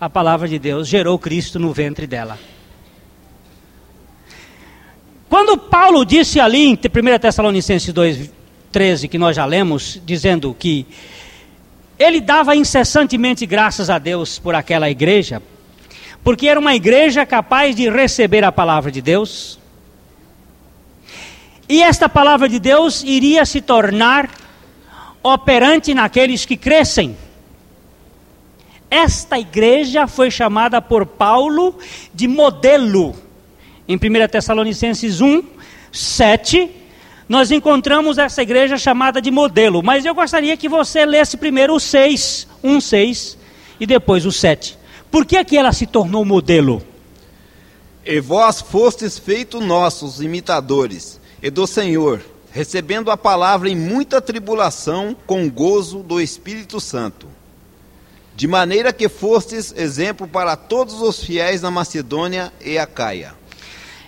[0.00, 2.38] a palavra de Deus gerou Cristo no ventre dela.
[5.28, 8.30] Quando Paulo disse ali em 1 Tessalonicenses 2,
[8.72, 10.86] 13, que nós já lemos, dizendo que
[11.98, 15.42] ele dava incessantemente graças a Deus por aquela igreja,
[16.24, 19.60] porque era uma igreja capaz de receber a palavra de Deus.
[21.68, 24.30] E esta palavra de Deus iria se tornar
[25.22, 27.16] operante naqueles que crescem.
[28.90, 31.78] Esta igreja foi chamada por Paulo
[32.12, 33.14] de modelo.
[33.86, 35.42] Em 1 Tessalonicenses 1,
[35.90, 36.81] 7,
[37.28, 39.82] nós encontramos essa igreja chamada de modelo.
[39.82, 43.38] Mas eu gostaria que você lesse primeiro o 6, 1, 6
[43.80, 44.78] e depois o 7.
[45.10, 46.82] Por que, que ela se tornou modelo?
[48.04, 55.16] E vós fostes feitos nossos imitadores, e do Senhor, recebendo a palavra em muita tribulação,
[55.26, 57.28] com gozo do Espírito Santo.
[58.34, 63.34] De maneira que fostes exemplo para todos os fiéis na Macedônia e Acaia.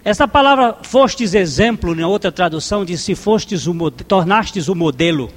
[0.04, 5.30] Essa palavra fostes exemplo, na outra tradução diz se fostes o tornastes o modelo.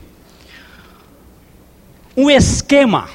[2.17, 3.09] Um esquema.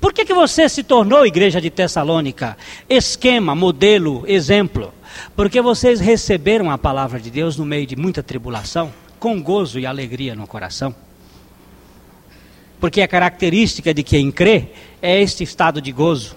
[0.00, 2.56] Por que, que você se tornou igreja de Tessalônica?
[2.88, 4.94] Esquema, modelo, exemplo.
[5.34, 9.86] Porque vocês receberam a palavra de Deus no meio de muita tribulação, com gozo e
[9.86, 10.94] alegria no coração.
[12.78, 14.68] Porque a característica de quem crê
[15.02, 16.36] é este estado de gozo.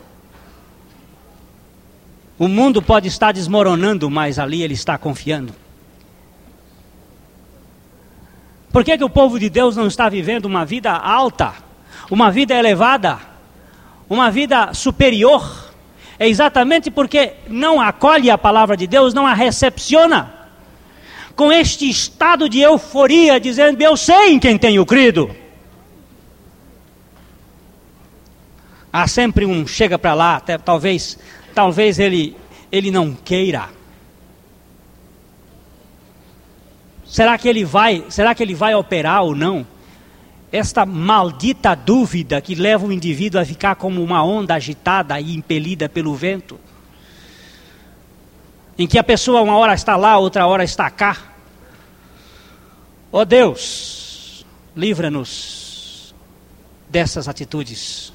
[2.39, 5.53] O mundo pode estar desmoronando, mas ali ele está confiando.
[8.71, 11.53] Por que, que o povo de Deus não está vivendo uma vida alta,
[12.11, 13.17] uma vida elevada,
[14.07, 15.73] uma vida superior?
[16.19, 20.33] É exatamente porque não acolhe a palavra de Deus, não a recepciona.
[21.35, 25.35] Com este estado de euforia, dizendo: Eu sei em quem tenho crido.
[28.91, 31.19] Há sempre um chega para lá, até, talvez
[31.57, 32.37] talvez ele,
[32.71, 33.69] ele não queira.
[37.03, 39.65] Será que ele vai, será que ele vai operar ou não?
[40.51, 45.89] Esta maldita dúvida que leva o indivíduo a ficar como uma onda agitada e impelida
[45.89, 46.59] pelo vento.
[48.77, 51.17] Em que a pessoa uma hora está lá, outra hora está cá.
[53.11, 56.13] Ó oh Deus, livra-nos
[56.87, 58.13] dessas atitudes.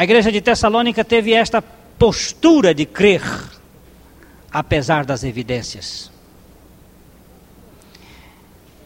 [0.00, 3.20] A igreja de Tessalônica teve esta postura de crer,
[4.50, 6.10] apesar das evidências.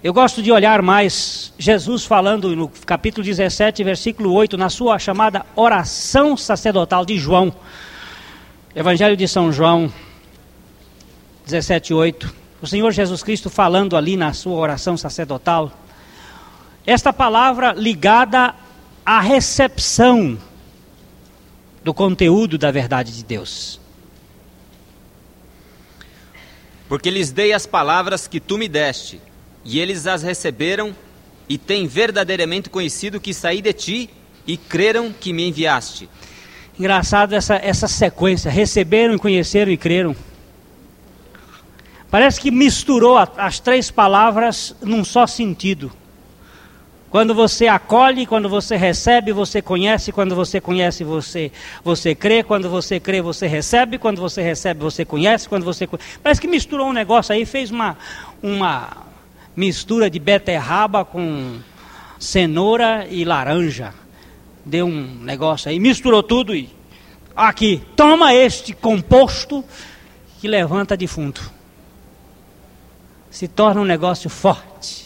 [0.03, 5.47] Eu gosto de olhar mais Jesus falando no capítulo 17, versículo 8, na sua chamada
[5.55, 7.55] oração sacerdotal de João.
[8.75, 9.93] Evangelho de São João
[11.47, 12.35] 17, 8.
[12.61, 15.71] O Senhor Jesus Cristo falando ali na sua oração sacerdotal.
[16.85, 18.53] Esta palavra ligada
[19.07, 20.37] à recepção
[21.85, 23.79] do conteúdo da verdade de Deus.
[26.89, 29.21] Porque lhes dei as palavras que tu me deste,
[29.65, 30.97] e eles as receberam,
[31.47, 34.11] e têm verdadeiramente conhecido que saí de ti,
[34.47, 36.09] e creram que me enviaste.
[36.79, 40.17] Engraçado essa, essa sequência: receberam, conheceram e creram.
[42.11, 45.93] Parece que misturou as três palavras num só sentido.
[47.15, 51.53] Quando você acolhe, quando você recebe, você conhece, quando você conhece, você
[51.85, 55.89] você crê, quando você crê, você recebe, quando você recebe, você conhece, quando você
[56.21, 57.97] Parece que misturou um negócio aí, fez uma
[58.43, 59.07] uma
[59.55, 61.61] mistura de beterraba com
[62.19, 63.95] cenoura e laranja.
[64.67, 66.69] Deu um negócio aí, misturou tudo e
[67.37, 69.65] aqui, toma este composto
[70.41, 71.49] que levanta defunto.
[73.31, 75.04] Se torna um negócio forte.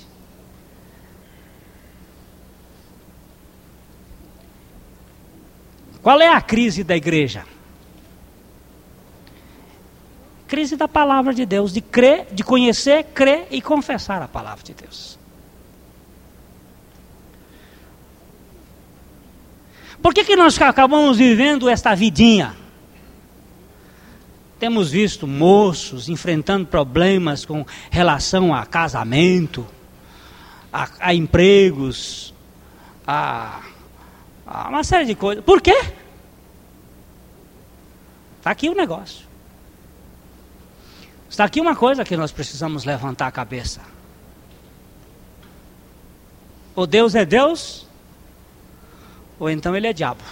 [6.03, 7.45] Qual é a crise da igreja?
[10.47, 14.75] Crise da palavra de Deus, de crer, de conhecer, crer e confessar a palavra de
[14.75, 15.19] Deus.
[20.01, 22.57] Por que, que nós acabamos vivendo esta vidinha?
[24.59, 29.67] Temos visto moços enfrentando problemas com relação a casamento,
[30.73, 32.33] a, a empregos,
[33.07, 33.61] a
[34.51, 35.45] ah, uma série de coisas.
[35.45, 35.79] Por quê?
[38.39, 39.27] Está aqui o negócio.
[41.29, 43.83] Está aqui uma coisa que nós precisamos levantar a cabeça.
[46.75, 47.87] Ou Deus é Deus,
[49.39, 50.23] ou então ele é diabo.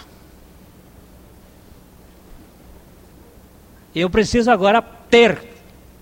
[3.95, 5.43] Eu preciso agora ter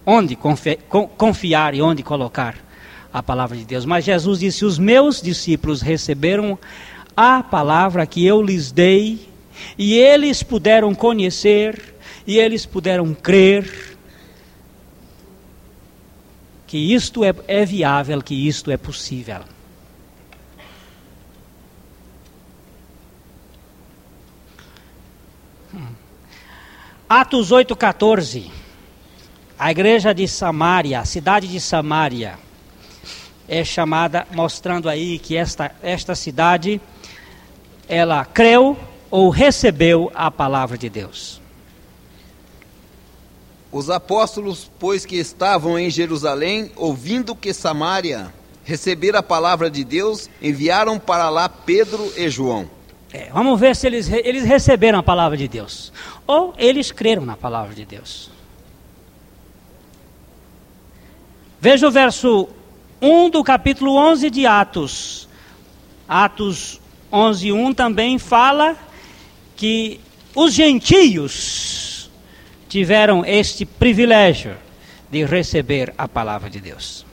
[0.06, 0.36] onde
[1.16, 2.54] confiar e onde colocar
[3.12, 3.84] a palavra de Deus.
[3.84, 6.58] Mas Jesus disse: Os meus discípulos receberam
[7.16, 9.28] a palavra que eu lhes dei,
[9.78, 11.94] e eles puderam conhecer,
[12.26, 13.94] e eles puderam crer
[16.66, 19.42] que isto é, é viável, que isto é possível.
[25.72, 25.86] Hum.
[27.08, 28.50] Atos 8,14.
[29.56, 32.36] A igreja de Samaria, a cidade de Samaria,
[33.46, 36.80] é chamada, mostrando aí que esta, esta cidade
[37.88, 38.76] ela creu
[39.10, 41.40] ou recebeu a palavra de Deus.
[43.70, 48.32] Os apóstolos, pois que estavam em Jerusalém, ouvindo que Samaria
[48.64, 52.70] recebera a palavra de Deus, enviaram para lá Pedro e João.
[53.12, 55.92] É, vamos ver se eles, eles receberam a palavra de Deus.
[56.26, 58.30] Ou eles creram na palavra de Deus.
[61.60, 62.48] Veja o verso
[63.00, 65.28] 1 do capítulo 11 de Atos.
[66.08, 66.80] Atos
[67.14, 68.76] 11:1 também fala
[69.54, 70.00] que
[70.34, 72.10] os gentios
[72.68, 74.56] tiveram este privilégio
[75.08, 77.06] de receber a palavra de Deus.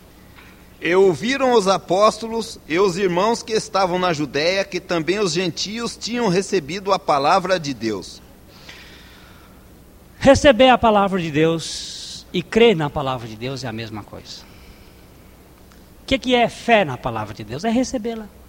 [0.81, 5.95] E ouviram os apóstolos e os irmãos que estavam na Judéia que também os gentios
[5.95, 8.19] tinham recebido a palavra de Deus.
[10.19, 14.41] Receber a palavra de Deus e crer na palavra de Deus é a mesma coisa.
[16.01, 17.63] O que, que é fé na palavra de Deus?
[17.63, 18.40] É recebê-la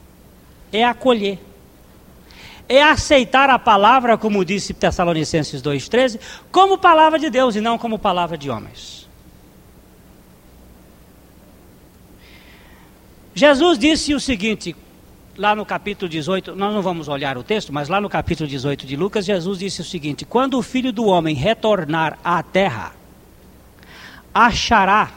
[0.73, 1.39] é acolher.
[2.69, 6.19] É aceitar a palavra, como disse Tessalonicenses 2,13,
[6.51, 9.09] como palavra de Deus e não como palavra de homens.
[13.35, 14.77] Jesus disse o seguinte,
[15.37, 18.87] lá no capítulo 18, nós não vamos olhar o texto, mas lá no capítulo 18
[18.87, 22.93] de Lucas, Jesus disse o seguinte: Quando o filho do homem retornar à terra,
[24.33, 25.11] achará.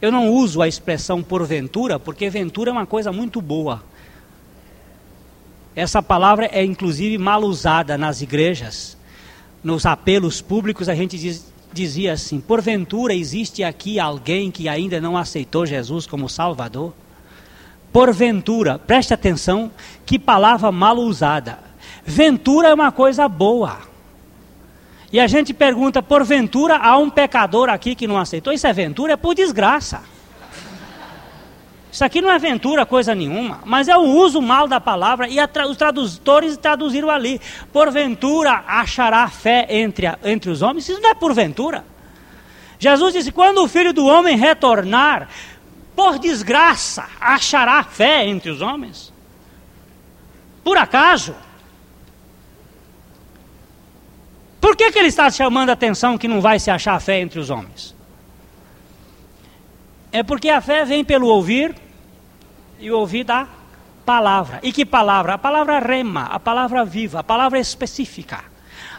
[0.00, 3.82] Eu não uso a expressão porventura, porque ventura é uma coisa muito boa.
[5.76, 8.96] Essa palavra é inclusive mal usada nas igrejas.
[9.62, 15.16] Nos apelos públicos a gente diz, dizia assim: porventura existe aqui alguém que ainda não
[15.16, 16.92] aceitou Jesus como Salvador?
[17.92, 19.70] Porventura, preste atenção,
[20.04, 21.58] que palavra mal usada.
[22.04, 23.78] Ventura é uma coisa boa.
[25.12, 28.52] E a gente pergunta: porventura há um pecador aqui que não aceitou?
[28.52, 29.14] Isso é ventura?
[29.14, 30.02] É por desgraça.
[31.94, 35.46] Isso aqui não é aventura, coisa nenhuma, mas é o uso mal da palavra e
[35.46, 37.40] tra os tradutores traduziram ali.
[37.72, 40.88] Porventura achará fé entre, a, entre os homens?
[40.88, 41.84] Isso não é porventura.
[42.80, 45.28] Jesus disse: quando o filho do homem retornar,
[45.94, 49.12] por desgraça, achará fé entre os homens?
[50.64, 51.32] Por acaso?
[54.60, 57.38] Por que, que ele está chamando a atenção que não vai se achar fé entre
[57.38, 57.94] os homens?
[60.10, 61.83] É porque a fé vem pelo ouvir
[62.78, 63.48] e ouvir da
[64.04, 64.60] palavra.
[64.62, 65.34] E que palavra?
[65.34, 68.44] A palavra rema, a palavra viva, a palavra específica,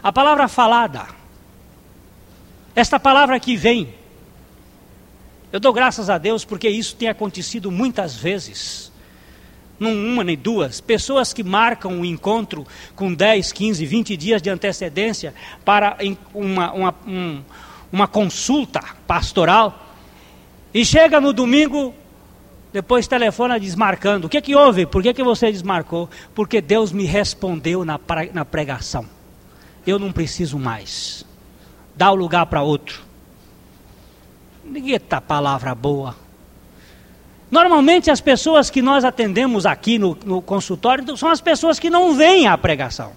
[0.02, 1.06] a palavra falada.
[2.74, 3.94] Esta palavra que vem.
[5.52, 8.92] Eu dou graças a Deus porque isso tem acontecido muitas vezes.
[9.78, 10.80] Não uma nem duas.
[10.80, 15.96] Pessoas que marcam um encontro com 10, 15, 20 dias de antecedência para
[16.34, 17.42] uma, uma, um,
[17.92, 19.86] uma consulta pastoral.
[20.72, 21.94] E chega no domingo
[22.76, 24.26] Depois telefona desmarcando.
[24.26, 24.84] O que, que houve?
[24.84, 26.10] Por que, que você desmarcou?
[26.34, 27.98] Porque Deus me respondeu na,
[28.34, 29.06] na pregação.
[29.86, 31.24] Eu não preciso mais.
[31.94, 33.00] Dá o lugar para outro.
[35.08, 36.14] Tá palavra boa.
[37.50, 42.14] Normalmente as pessoas que nós atendemos aqui no, no consultório são as pessoas que não
[42.14, 43.12] vêm à pregação.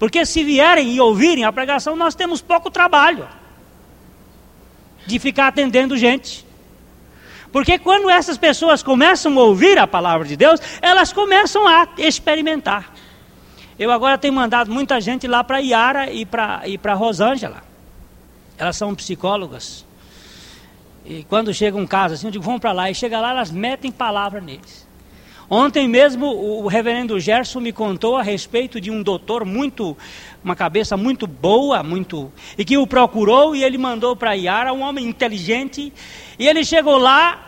[0.00, 3.28] Porque se vierem e ouvirem a pregação, nós temos pouco trabalho
[5.06, 6.45] de ficar atendendo gente.
[7.56, 12.92] Porque quando essas pessoas começam a ouvir a palavra de Deus, elas começam a experimentar.
[13.78, 17.62] Eu agora tenho mandado muita gente lá para Iara e para Rosângela.
[18.58, 19.86] Elas são psicólogas.
[21.02, 22.90] E quando chega um caso assim, eu digo, vamos para lá.
[22.90, 24.86] E chega lá, elas metem palavra neles.
[25.48, 29.96] Ontem mesmo o reverendo Gerson me contou a respeito de um doutor muito,
[30.44, 34.82] uma cabeça muito boa, muito e que o procurou e ele mandou para Iara, um
[34.82, 35.90] homem inteligente,
[36.38, 37.45] e ele chegou lá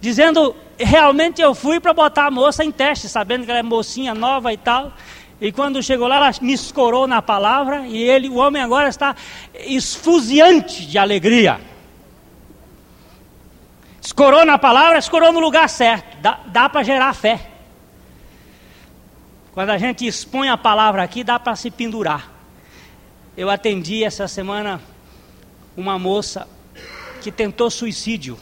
[0.00, 4.14] dizendo, realmente eu fui para botar a moça em teste, sabendo que ela é mocinha
[4.14, 4.92] nova e tal.
[5.40, 9.14] E quando chegou lá, ela me escorou na palavra e ele, o homem agora está
[9.54, 11.60] esfuziante de alegria.
[14.00, 16.16] Escorou na palavra, escorou no lugar certo.
[16.22, 17.50] Dá, dá para gerar fé.
[19.52, 22.30] Quando a gente expõe a palavra aqui, dá para se pendurar.
[23.36, 24.80] Eu atendi essa semana
[25.76, 26.48] uma moça
[27.20, 28.38] que tentou suicídio.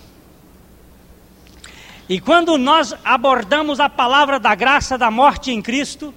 [2.09, 6.13] E quando nós abordamos a palavra da graça da morte em Cristo,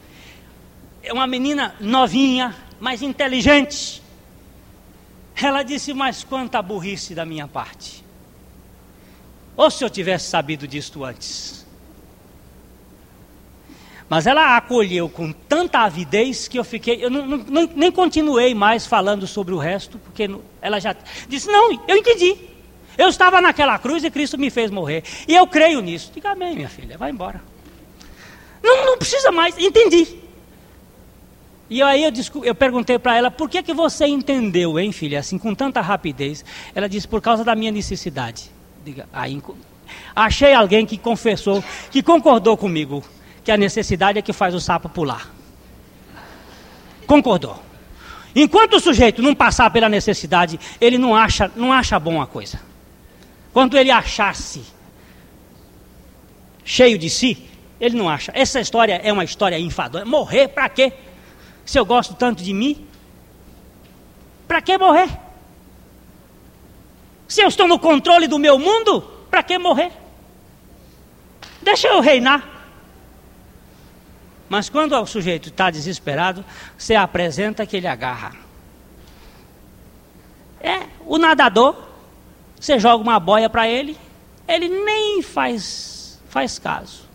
[1.02, 4.02] é uma menina novinha, mas inteligente.
[5.36, 8.04] Ela disse: Mas quanta burrice da minha parte.
[9.56, 11.66] Ou se eu tivesse sabido disto antes.
[14.10, 18.86] Mas ela acolheu com tanta avidez que eu fiquei, eu não, não, nem continuei mais
[18.86, 20.30] falando sobre o resto, porque
[20.62, 20.96] ela já
[21.30, 22.57] disse: Não, eu entendi.
[22.98, 25.04] Eu estava naquela cruz e Cristo me fez morrer.
[25.28, 26.12] E eu creio nisso.
[26.14, 27.42] Diga amém, minha filha, vai embora.
[28.64, 30.08] Não, não precisa mais, entendi.
[31.70, 32.12] E aí eu,
[32.44, 36.44] eu perguntei para ela, por que, que você entendeu, hein, filha, assim, com tanta rapidez?
[36.74, 38.50] Ela disse, por causa da minha necessidade.
[38.84, 39.42] Diga, aí,
[40.16, 43.04] achei alguém que confessou, que concordou comigo,
[43.44, 45.30] que a necessidade é que faz o sapo pular.
[47.06, 47.62] Concordou.
[48.34, 52.60] Enquanto o sujeito não passar pela necessidade, ele não acha, não acha bom a coisa.
[53.58, 54.62] Quando ele achasse
[56.64, 57.50] cheio de si,
[57.82, 58.32] ele não acha.
[58.36, 60.06] Essa história é uma história enfadonha.
[60.06, 60.94] Morrer para quê?
[61.66, 62.88] Se eu gosto tanto de mim,
[64.48, 65.10] para que morrer?
[67.28, 69.02] Se eu estou no controle do meu mundo,
[69.32, 69.92] para que morrer?
[71.60, 72.48] Deixa eu reinar.
[74.48, 76.46] Mas quando o sujeito está desesperado,
[76.78, 78.36] você apresenta que ele agarra.
[80.62, 81.87] É, o nadador,
[82.60, 83.98] você joga uma boia para ele,
[84.48, 87.08] ele nem faz, faz caso.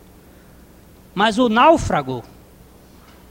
[1.14, 2.22] Mas o náufrago,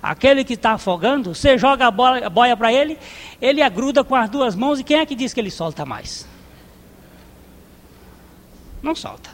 [0.02, 2.98] aquele que está afogando, você joga a boia, boia para ele,
[3.42, 6.28] ele agruda com as duas mãos e quem é que diz que ele solta mais?
[8.82, 9.30] Não solta.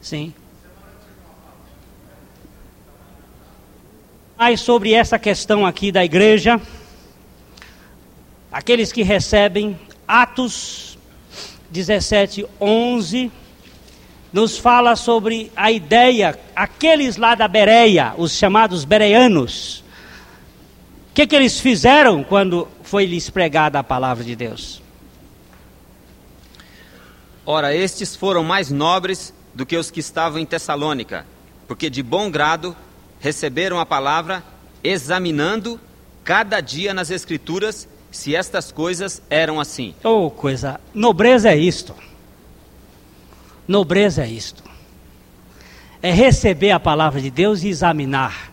[0.00, 0.32] Sim.
[4.36, 6.60] Mais sobre essa questão aqui da igreja,
[8.50, 10.91] aqueles que recebem Atos
[11.72, 13.32] 17, 11,
[14.32, 19.82] nos fala sobre a ideia, aqueles lá da Bereia, os chamados bereanos,
[21.10, 24.82] o que, que eles fizeram quando foi lhes pregada a palavra de Deus?
[27.44, 31.26] Ora, estes foram mais nobres do que os que estavam em Tessalônica,
[31.66, 32.76] porque de bom grado
[33.20, 34.42] receberam a palavra,
[34.82, 35.80] examinando
[36.24, 39.92] cada dia nas Escrituras se estas coisas eram assim.
[40.04, 41.92] Oh, coisa, nobreza é isto.
[43.66, 44.62] Nobreza é isto.
[46.00, 48.52] É receber a palavra de Deus e examinar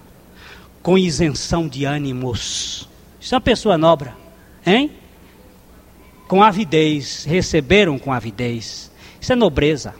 [0.81, 2.89] com isenção de ânimos.
[3.21, 4.09] Isso é uma pessoa nobre,
[4.65, 4.91] hein?
[6.29, 8.91] com avidez, receberam com avidez.
[9.19, 9.95] Isso é nobreza.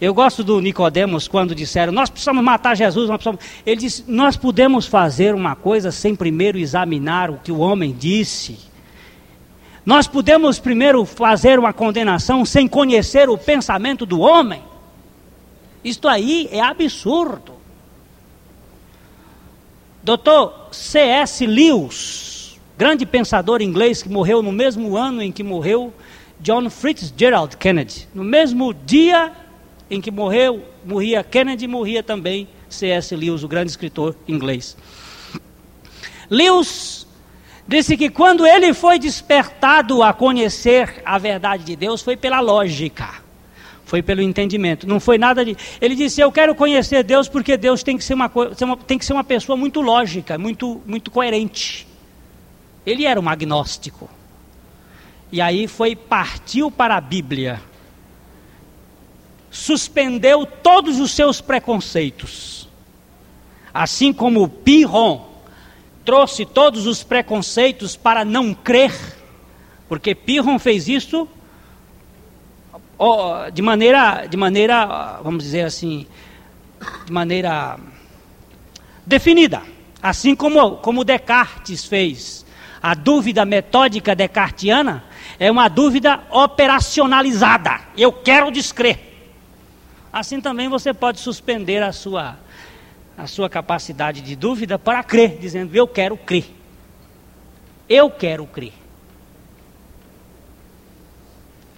[0.00, 3.44] Eu gosto do Nicodemos quando disseram, nós precisamos matar Jesus, nós precisamos...
[3.66, 8.58] ele disse, nós podemos fazer uma coisa sem primeiro examinar o que o homem disse.
[9.84, 14.62] Nós podemos primeiro fazer uma condenação sem conhecer o pensamento do homem.
[15.82, 17.54] Isto aí é absurdo.
[20.00, 21.44] Doutor C.S.
[21.44, 25.92] Lewis, grande pensador inglês que morreu no mesmo ano em que morreu
[26.38, 28.08] John Fitzgerald Kennedy.
[28.14, 29.32] No mesmo dia
[29.90, 33.14] em que morreu, morria Kennedy, morria também C.S.
[33.16, 34.76] Lewis, o grande escritor inglês.
[36.30, 37.06] Lewis
[37.66, 43.26] disse que quando ele foi despertado a conhecer a verdade de Deus foi pela lógica.
[43.84, 44.86] Foi pelo entendimento.
[44.86, 45.56] Não foi nada de.
[45.80, 48.30] Ele disse: Eu quero conhecer Deus porque Deus tem que ser uma,
[48.86, 51.88] tem que ser uma pessoa muito lógica, muito, muito coerente.
[52.84, 54.10] Ele era um agnóstico.
[55.32, 57.60] E aí foi, partiu para a Bíblia.
[59.50, 62.68] Suspendeu todos os seus preconceitos.
[63.72, 65.26] Assim como Pirron
[66.04, 68.92] trouxe todos os preconceitos para não crer,
[69.88, 71.28] porque Pirron fez isso
[73.52, 76.06] de maneira, de maneira, vamos dizer assim,
[77.04, 77.78] de maneira
[79.06, 79.62] definida,
[80.02, 82.44] assim como, como Descartes fez.
[82.82, 85.04] A dúvida metódica descartiana
[85.38, 87.80] é uma dúvida operacionalizada.
[87.96, 89.07] Eu quero descrer.
[90.12, 92.38] Assim também você pode suspender a sua,
[93.16, 96.46] a sua capacidade de dúvida para crer, dizendo eu quero crer.
[97.88, 98.72] Eu quero crer.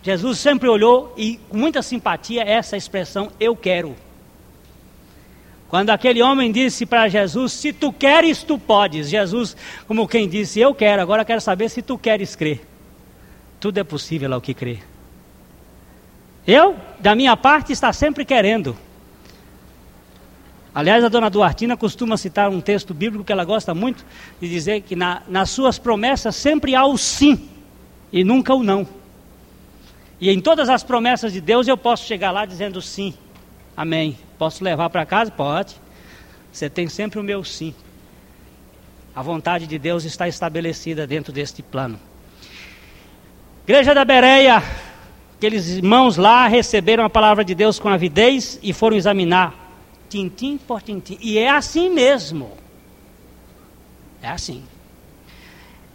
[0.02, 3.94] Jesus sempre olhou e com muita simpatia essa expressão eu quero.
[5.68, 9.08] Quando aquele homem disse para Jesus: Se tu queres, tu podes.
[9.08, 9.56] Jesus,
[9.86, 12.66] como quem disse: Eu quero, agora quero saber se tu queres crer.
[13.60, 14.89] Tudo é possível ao que crer.
[16.46, 18.76] Eu, da minha parte, está sempre querendo.
[20.74, 24.04] Aliás, a dona Duartina costuma citar um texto bíblico que ela gosta muito
[24.40, 27.48] de dizer que na, nas suas promessas sempre há o sim
[28.12, 28.86] e nunca o não.
[30.20, 33.14] E em todas as promessas de Deus eu posso chegar lá dizendo sim,
[33.76, 34.16] amém.
[34.38, 35.30] Posso levar para casa?
[35.30, 35.74] Pode.
[36.52, 37.74] Você tem sempre o meu sim.
[39.14, 41.98] A vontade de Deus está estabelecida dentro deste plano.
[43.64, 44.62] Igreja da Bereia,
[45.40, 49.54] aqueles irmãos lá receberam a palavra de Deus com avidez e foram examinar,
[50.06, 51.16] tintim por tintim.
[51.18, 52.58] E é assim mesmo.
[54.20, 54.62] É assim.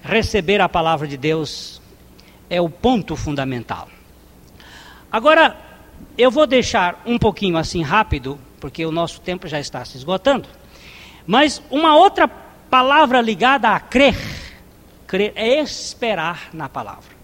[0.01, 1.79] Receber a palavra de Deus
[2.49, 3.87] é o ponto fundamental.
[5.11, 5.55] Agora,
[6.17, 10.49] eu vou deixar um pouquinho assim rápido, porque o nosso tempo já está se esgotando.
[11.27, 14.17] Mas uma outra palavra ligada a crer,
[15.05, 17.14] crer é esperar na palavra.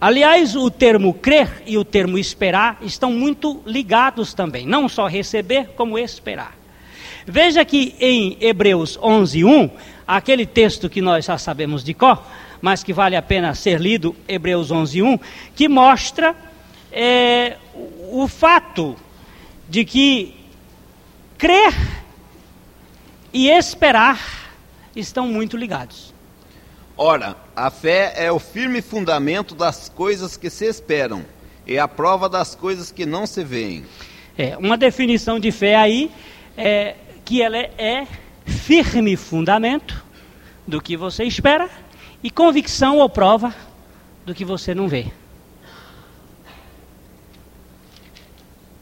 [0.00, 5.68] Aliás, o termo crer e o termo esperar estão muito ligados também, não só receber,
[5.76, 6.56] como esperar.
[7.26, 9.70] Veja que em Hebreus 11:1,
[10.08, 12.24] aquele texto que nós já sabemos de cor,
[12.62, 15.20] mas que vale a pena ser lido, Hebreus 11:1,
[15.54, 16.34] que mostra
[16.90, 17.58] é,
[18.10, 18.96] o fato
[19.68, 20.34] de que
[21.36, 21.74] crer
[23.32, 24.50] e esperar
[24.96, 26.12] estão muito ligados.
[27.02, 31.24] Ora, a fé é o firme fundamento das coisas que se esperam
[31.66, 33.86] e a prova das coisas que não se veem.
[34.36, 36.10] É, uma definição de fé aí
[36.58, 38.06] é que ela é, é
[38.44, 40.04] firme fundamento
[40.66, 41.70] do que você espera
[42.22, 43.54] e convicção ou prova
[44.26, 45.06] do que você não vê.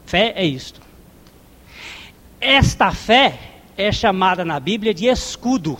[0.05, 0.81] Fé é isto.
[2.41, 3.39] Esta fé
[3.77, 5.79] é chamada na Bíblia de escudo.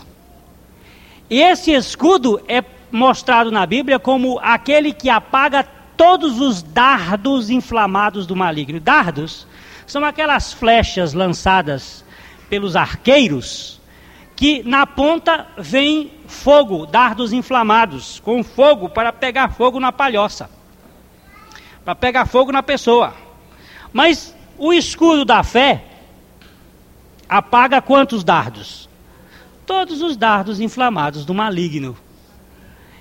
[1.30, 5.62] E esse escudo é mostrado na Bíblia como aquele que apaga
[5.96, 8.80] todos os dardos inflamados do maligno.
[8.80, 9.46] Dardos
[9.86, 12.04] são aquelas flechas lançadas
[12.48, 13.80] pelos arqueiros
[14.34, 20.50] que na ponta vem fogo, dardos inflamados, com fogo para pegar fogo na palhoça,
[21.84, 23.12] para pegar fogo na pessoa.
[23.92, 25.84] Mas o escudo da fé
[27.28, 28.89] apaga quantos dardos?
[29.70, 31.96] Todos os dardos inflamados do maligno.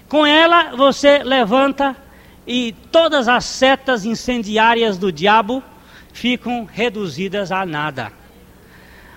[0.07, 1.97] Com ela você levanta
[2.45, 5.63] e todas as setas incendiárias do diabo
[6.13, 8.13] ficam reduzidas a nada.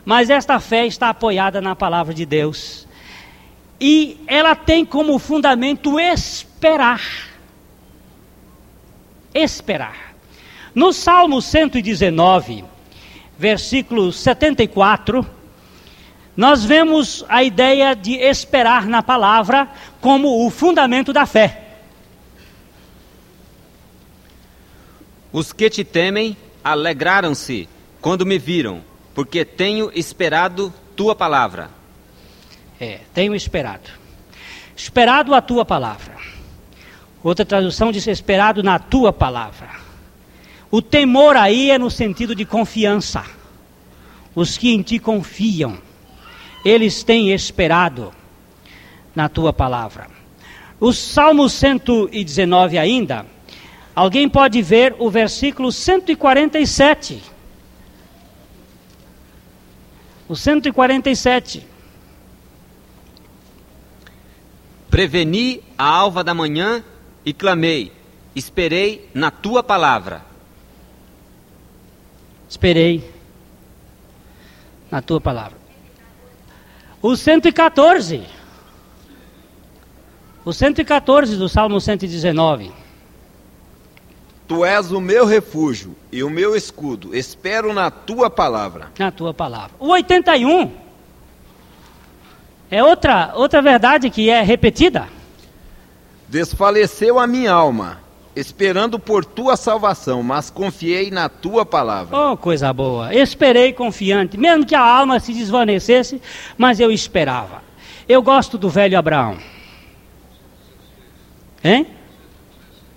[0.02, 2.88] Mas esta fé está apoiada na palavra de Deus.
[3.78, 7.02] E ela tem como fundamento esperar.
[9.34, 10.14] Esperar.
[10.74, 12.64] No Salmo 119,
[13.38, 15.41] versículo 74,
[16.36, 19.68] nós vemos a ideia de esperar na palavra
[20.00, 21.60] como o fundamento da fé.
[25.30, 27.68] Os que te temem alegraram-se
[28.00, 28.82] quando me viram,
[29.14, 31.70] porque tenho esperado tua palavra.
[32.80, 33.90] É, tenho esperado.
[34.74, 36.16] Esperado a tua palavra.
[37.22, 39.70] Outra tradução diz esperado na tua palavra.
[40.70, 43.22] O temor aí é no sentido de confiança.
[44.34, 45.78] Os que em ti confiam
[46.64, 48.12] eles têm esperado
[49.14, 50.08] na tua palavra.
[50.80, 53.26] O Salmo 119 ainda,
[53.94, 57.22] alguém pode ver o versículo 147.
[60.28, 61.66] O 147.
[64.90, 66.84] Preveni a alva da manhã
[67.24, 67.92] e clamei,
[68.34, 70.24] Esperei na tua palavra.
[72.48, 73.10] Esperei
[74.90, 75.61] na tua palavra.
[77.02, 78.22] O 114.
[80.44, 82.70] O 114 do Salmo 119.
[84.46, 87.14] Tu és o meu refúgio e o meu escudo.
[87.16, 88.92] Espero na tua palavra.
[88.98, 89.72] Na tua palavra.
[89.80, 90.70] O 81
[92.70, 95.08] é outra, outra verdade que é repetida.
[96.28, 98.00] Desfaleceu a minha alma,
[98.34, 102.16] esperando por tua salvação, mas confiei na tua palavra.
[102.16, 103.14] Oh, coisa boa.
[103.14, 106.20] Esperei confiante, mesmo que a alma se desvanecesse,
[106.56, 107.62] mas eu esperava.
[108.08, 109.36] Eu gosto do velho Abraão.
[111.62, 111.86] Hein?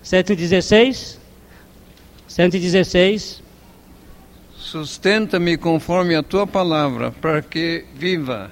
[0.02, 1.20] 116.
[2.26, 3.42] 116.
[4.56, 8.50] Sustenta-me conforme a tua palavra, para que viva,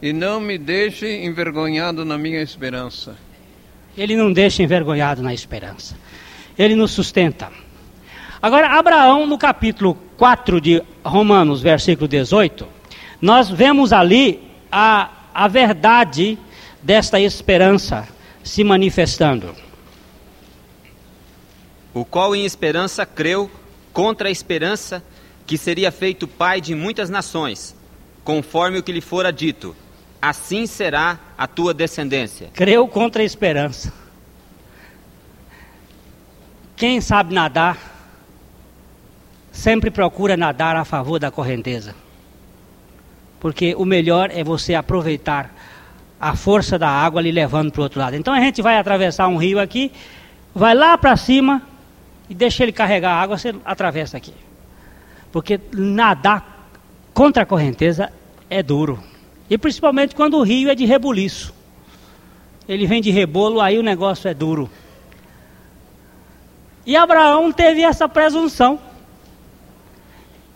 [0.00, 3.16] e não me deixe envergonhado na minha esperança.
[3.98, 5.96] Ele não deixa envergonhado na esperança.
[6.56, 7.50] Ele nos sustenta.
[8.40, 12.64] Agora, Abraão, no capítulo 4 de Romanos, versículo 18,
[13.20, 14.40] nós vemos ali
[14.70, 16.38] a, a verdade
[16.80, 18.06] desta esperança
[18.44, 19.52] se manifestando.
[21.92, 23.50] O qual em esperança creu
[23.92, 25.02] contra a esperança
[25.44, 27.74] que seria feito pai de muitas nações,
[28.22, 29.74] conforme o que lhe fora dito:
[30.20, 32.50] assim será a tua descendência.
[32.54, 33.92] Creu contra a esperança.
[36.76, 37.76] Quem sabe nadar,
[39.50, 41.94] sempre procura nadar a favor da correnteza.
[43.40, 45.54] Porque o melhor é você aproveitar
[46.20, 48.16] a força da água lhe levando para o outro lado.
[48.16, 49.92] Então a gente vai atravessar um rio aqui,
[50.54, 51.62] vai lá para cima
[52.28, 54.34] e deixa ele carregar a água, você atravessa aqui.
[55.30, 56.70] Porque nadar
[57.14, 58.12] contra a correnteza
[58.50, 59.02] é duro.
[59.48, 61.54] E principalmente quando o rio é de rebuliço.
[62.68, 64.68] Ele vem de rebolo, aí o negócio é duro.
[66.84, 68.78] E Abraão teve essa presunção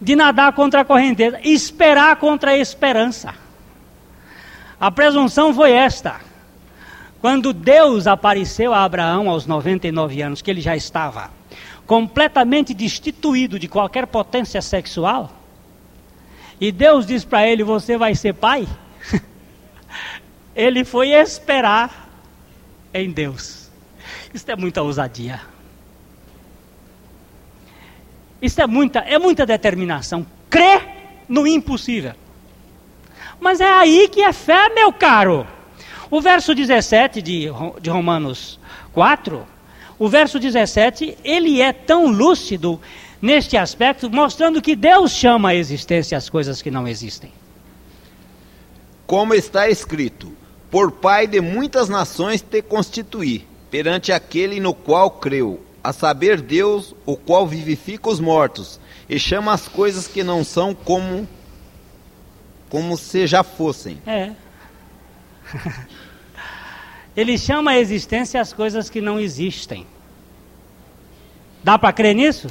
[0.01, 3.35] de nadar contra a correnteza, esperar contra a esperança.
[4.81, 6.21] A presunção foi esta.
[7.21, 11.31] Quando Deus apareceu a Abraão aos 99 anos, que ele já estava
[11.87, 15.31] completamente destituído de qualquer potência sexual,
[16.61, 18.67] e Deus diz para ele: Você vai ser pai?
[20.55, 22.09] Ele foi esperar
[22.93, 23.71] em Deus.
[24.33, 25.41] Isso é muita ousadia.
[28.41, 30.27] Isso é muita, é muita determinação.
[30.51, 30.83] Crer
[31.29, 32.15] no impossível.
[33.41, 35.47] Mas é aí que é fé, meu caro.
[36.11, 37.49] O verso 17 de,
[37.81, 38.61] de Romanos
[38.93, 39.47] 4,
[39.99, 42.81] o verso 17, ele é tão lúcido
[43.21, 47.33] neste aspecto, mostrando que Deus chama a existência as coisas que não existem.
[49.13, 50.33] Como está escrito:
[50.71, 56.95] Por pai de muitas nações te constituí, perante aquele no qual creu, a saber Deus,
[57.05, 61.29] o qual vivifica os mortos, e chama as coisas que não são como
[62.71, 63.99] como se já fossem.
[64.07, 64.33] É.
[67.15, 69.87] Ele chama a existência as coisas que não existem.
[71.63, 72.49] Dá para crer nisso?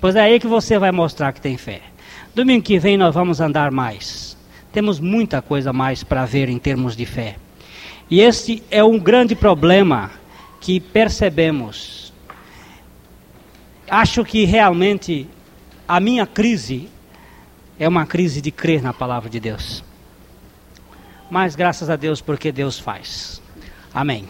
[0.00, 1.82] Pois é aí que você vai mostrar que tem fé.
[2.34, 4.31] Domingo que vem nós vamos andar mais.
[4.72, 7.36] Temos muita coisa mais para ver em termos de fé.
[8.10, 10.10] E este é um grande problema
[10.60, 12.12] que percebemos.
[13.88, 15.28] Acho que realmente
[15.86, 16.88] a minha crise
[17.78, 19.84] é uma crise de crer na palavra de Deus.
[21.30, 23.42] Mas graças a Deus porque Deus faz.
[23.92, 24.26] Amém.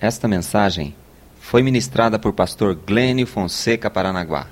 [0.00, 0.94] Esta mensagem
[1.40, 4.48] foi ministrada por pastor Glênio Fonseca Paranaguá.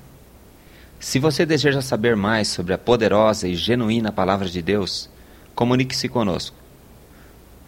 [1.01, 5.09] Se você deseja saber mais sobre a poderosa e genuína palavra de Deus,
[5.55, 6.55] comunique-se conosco.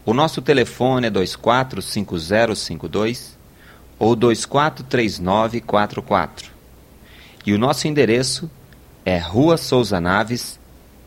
[0.04, 3.38] O nosso telefone é 245052
[3.98, 6.52] ou 243944.
[7.46, 8.50] E o nosso endereço
[9.02, 10.60] é Rua Souza Naves,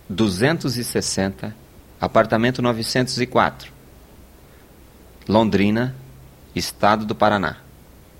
[0.09, 1.55] 260,
[2.01, 3.71] apartamento 904,
[5.27, 5.95] Londrina,
[6.55, 7.64] Estado do Paraná.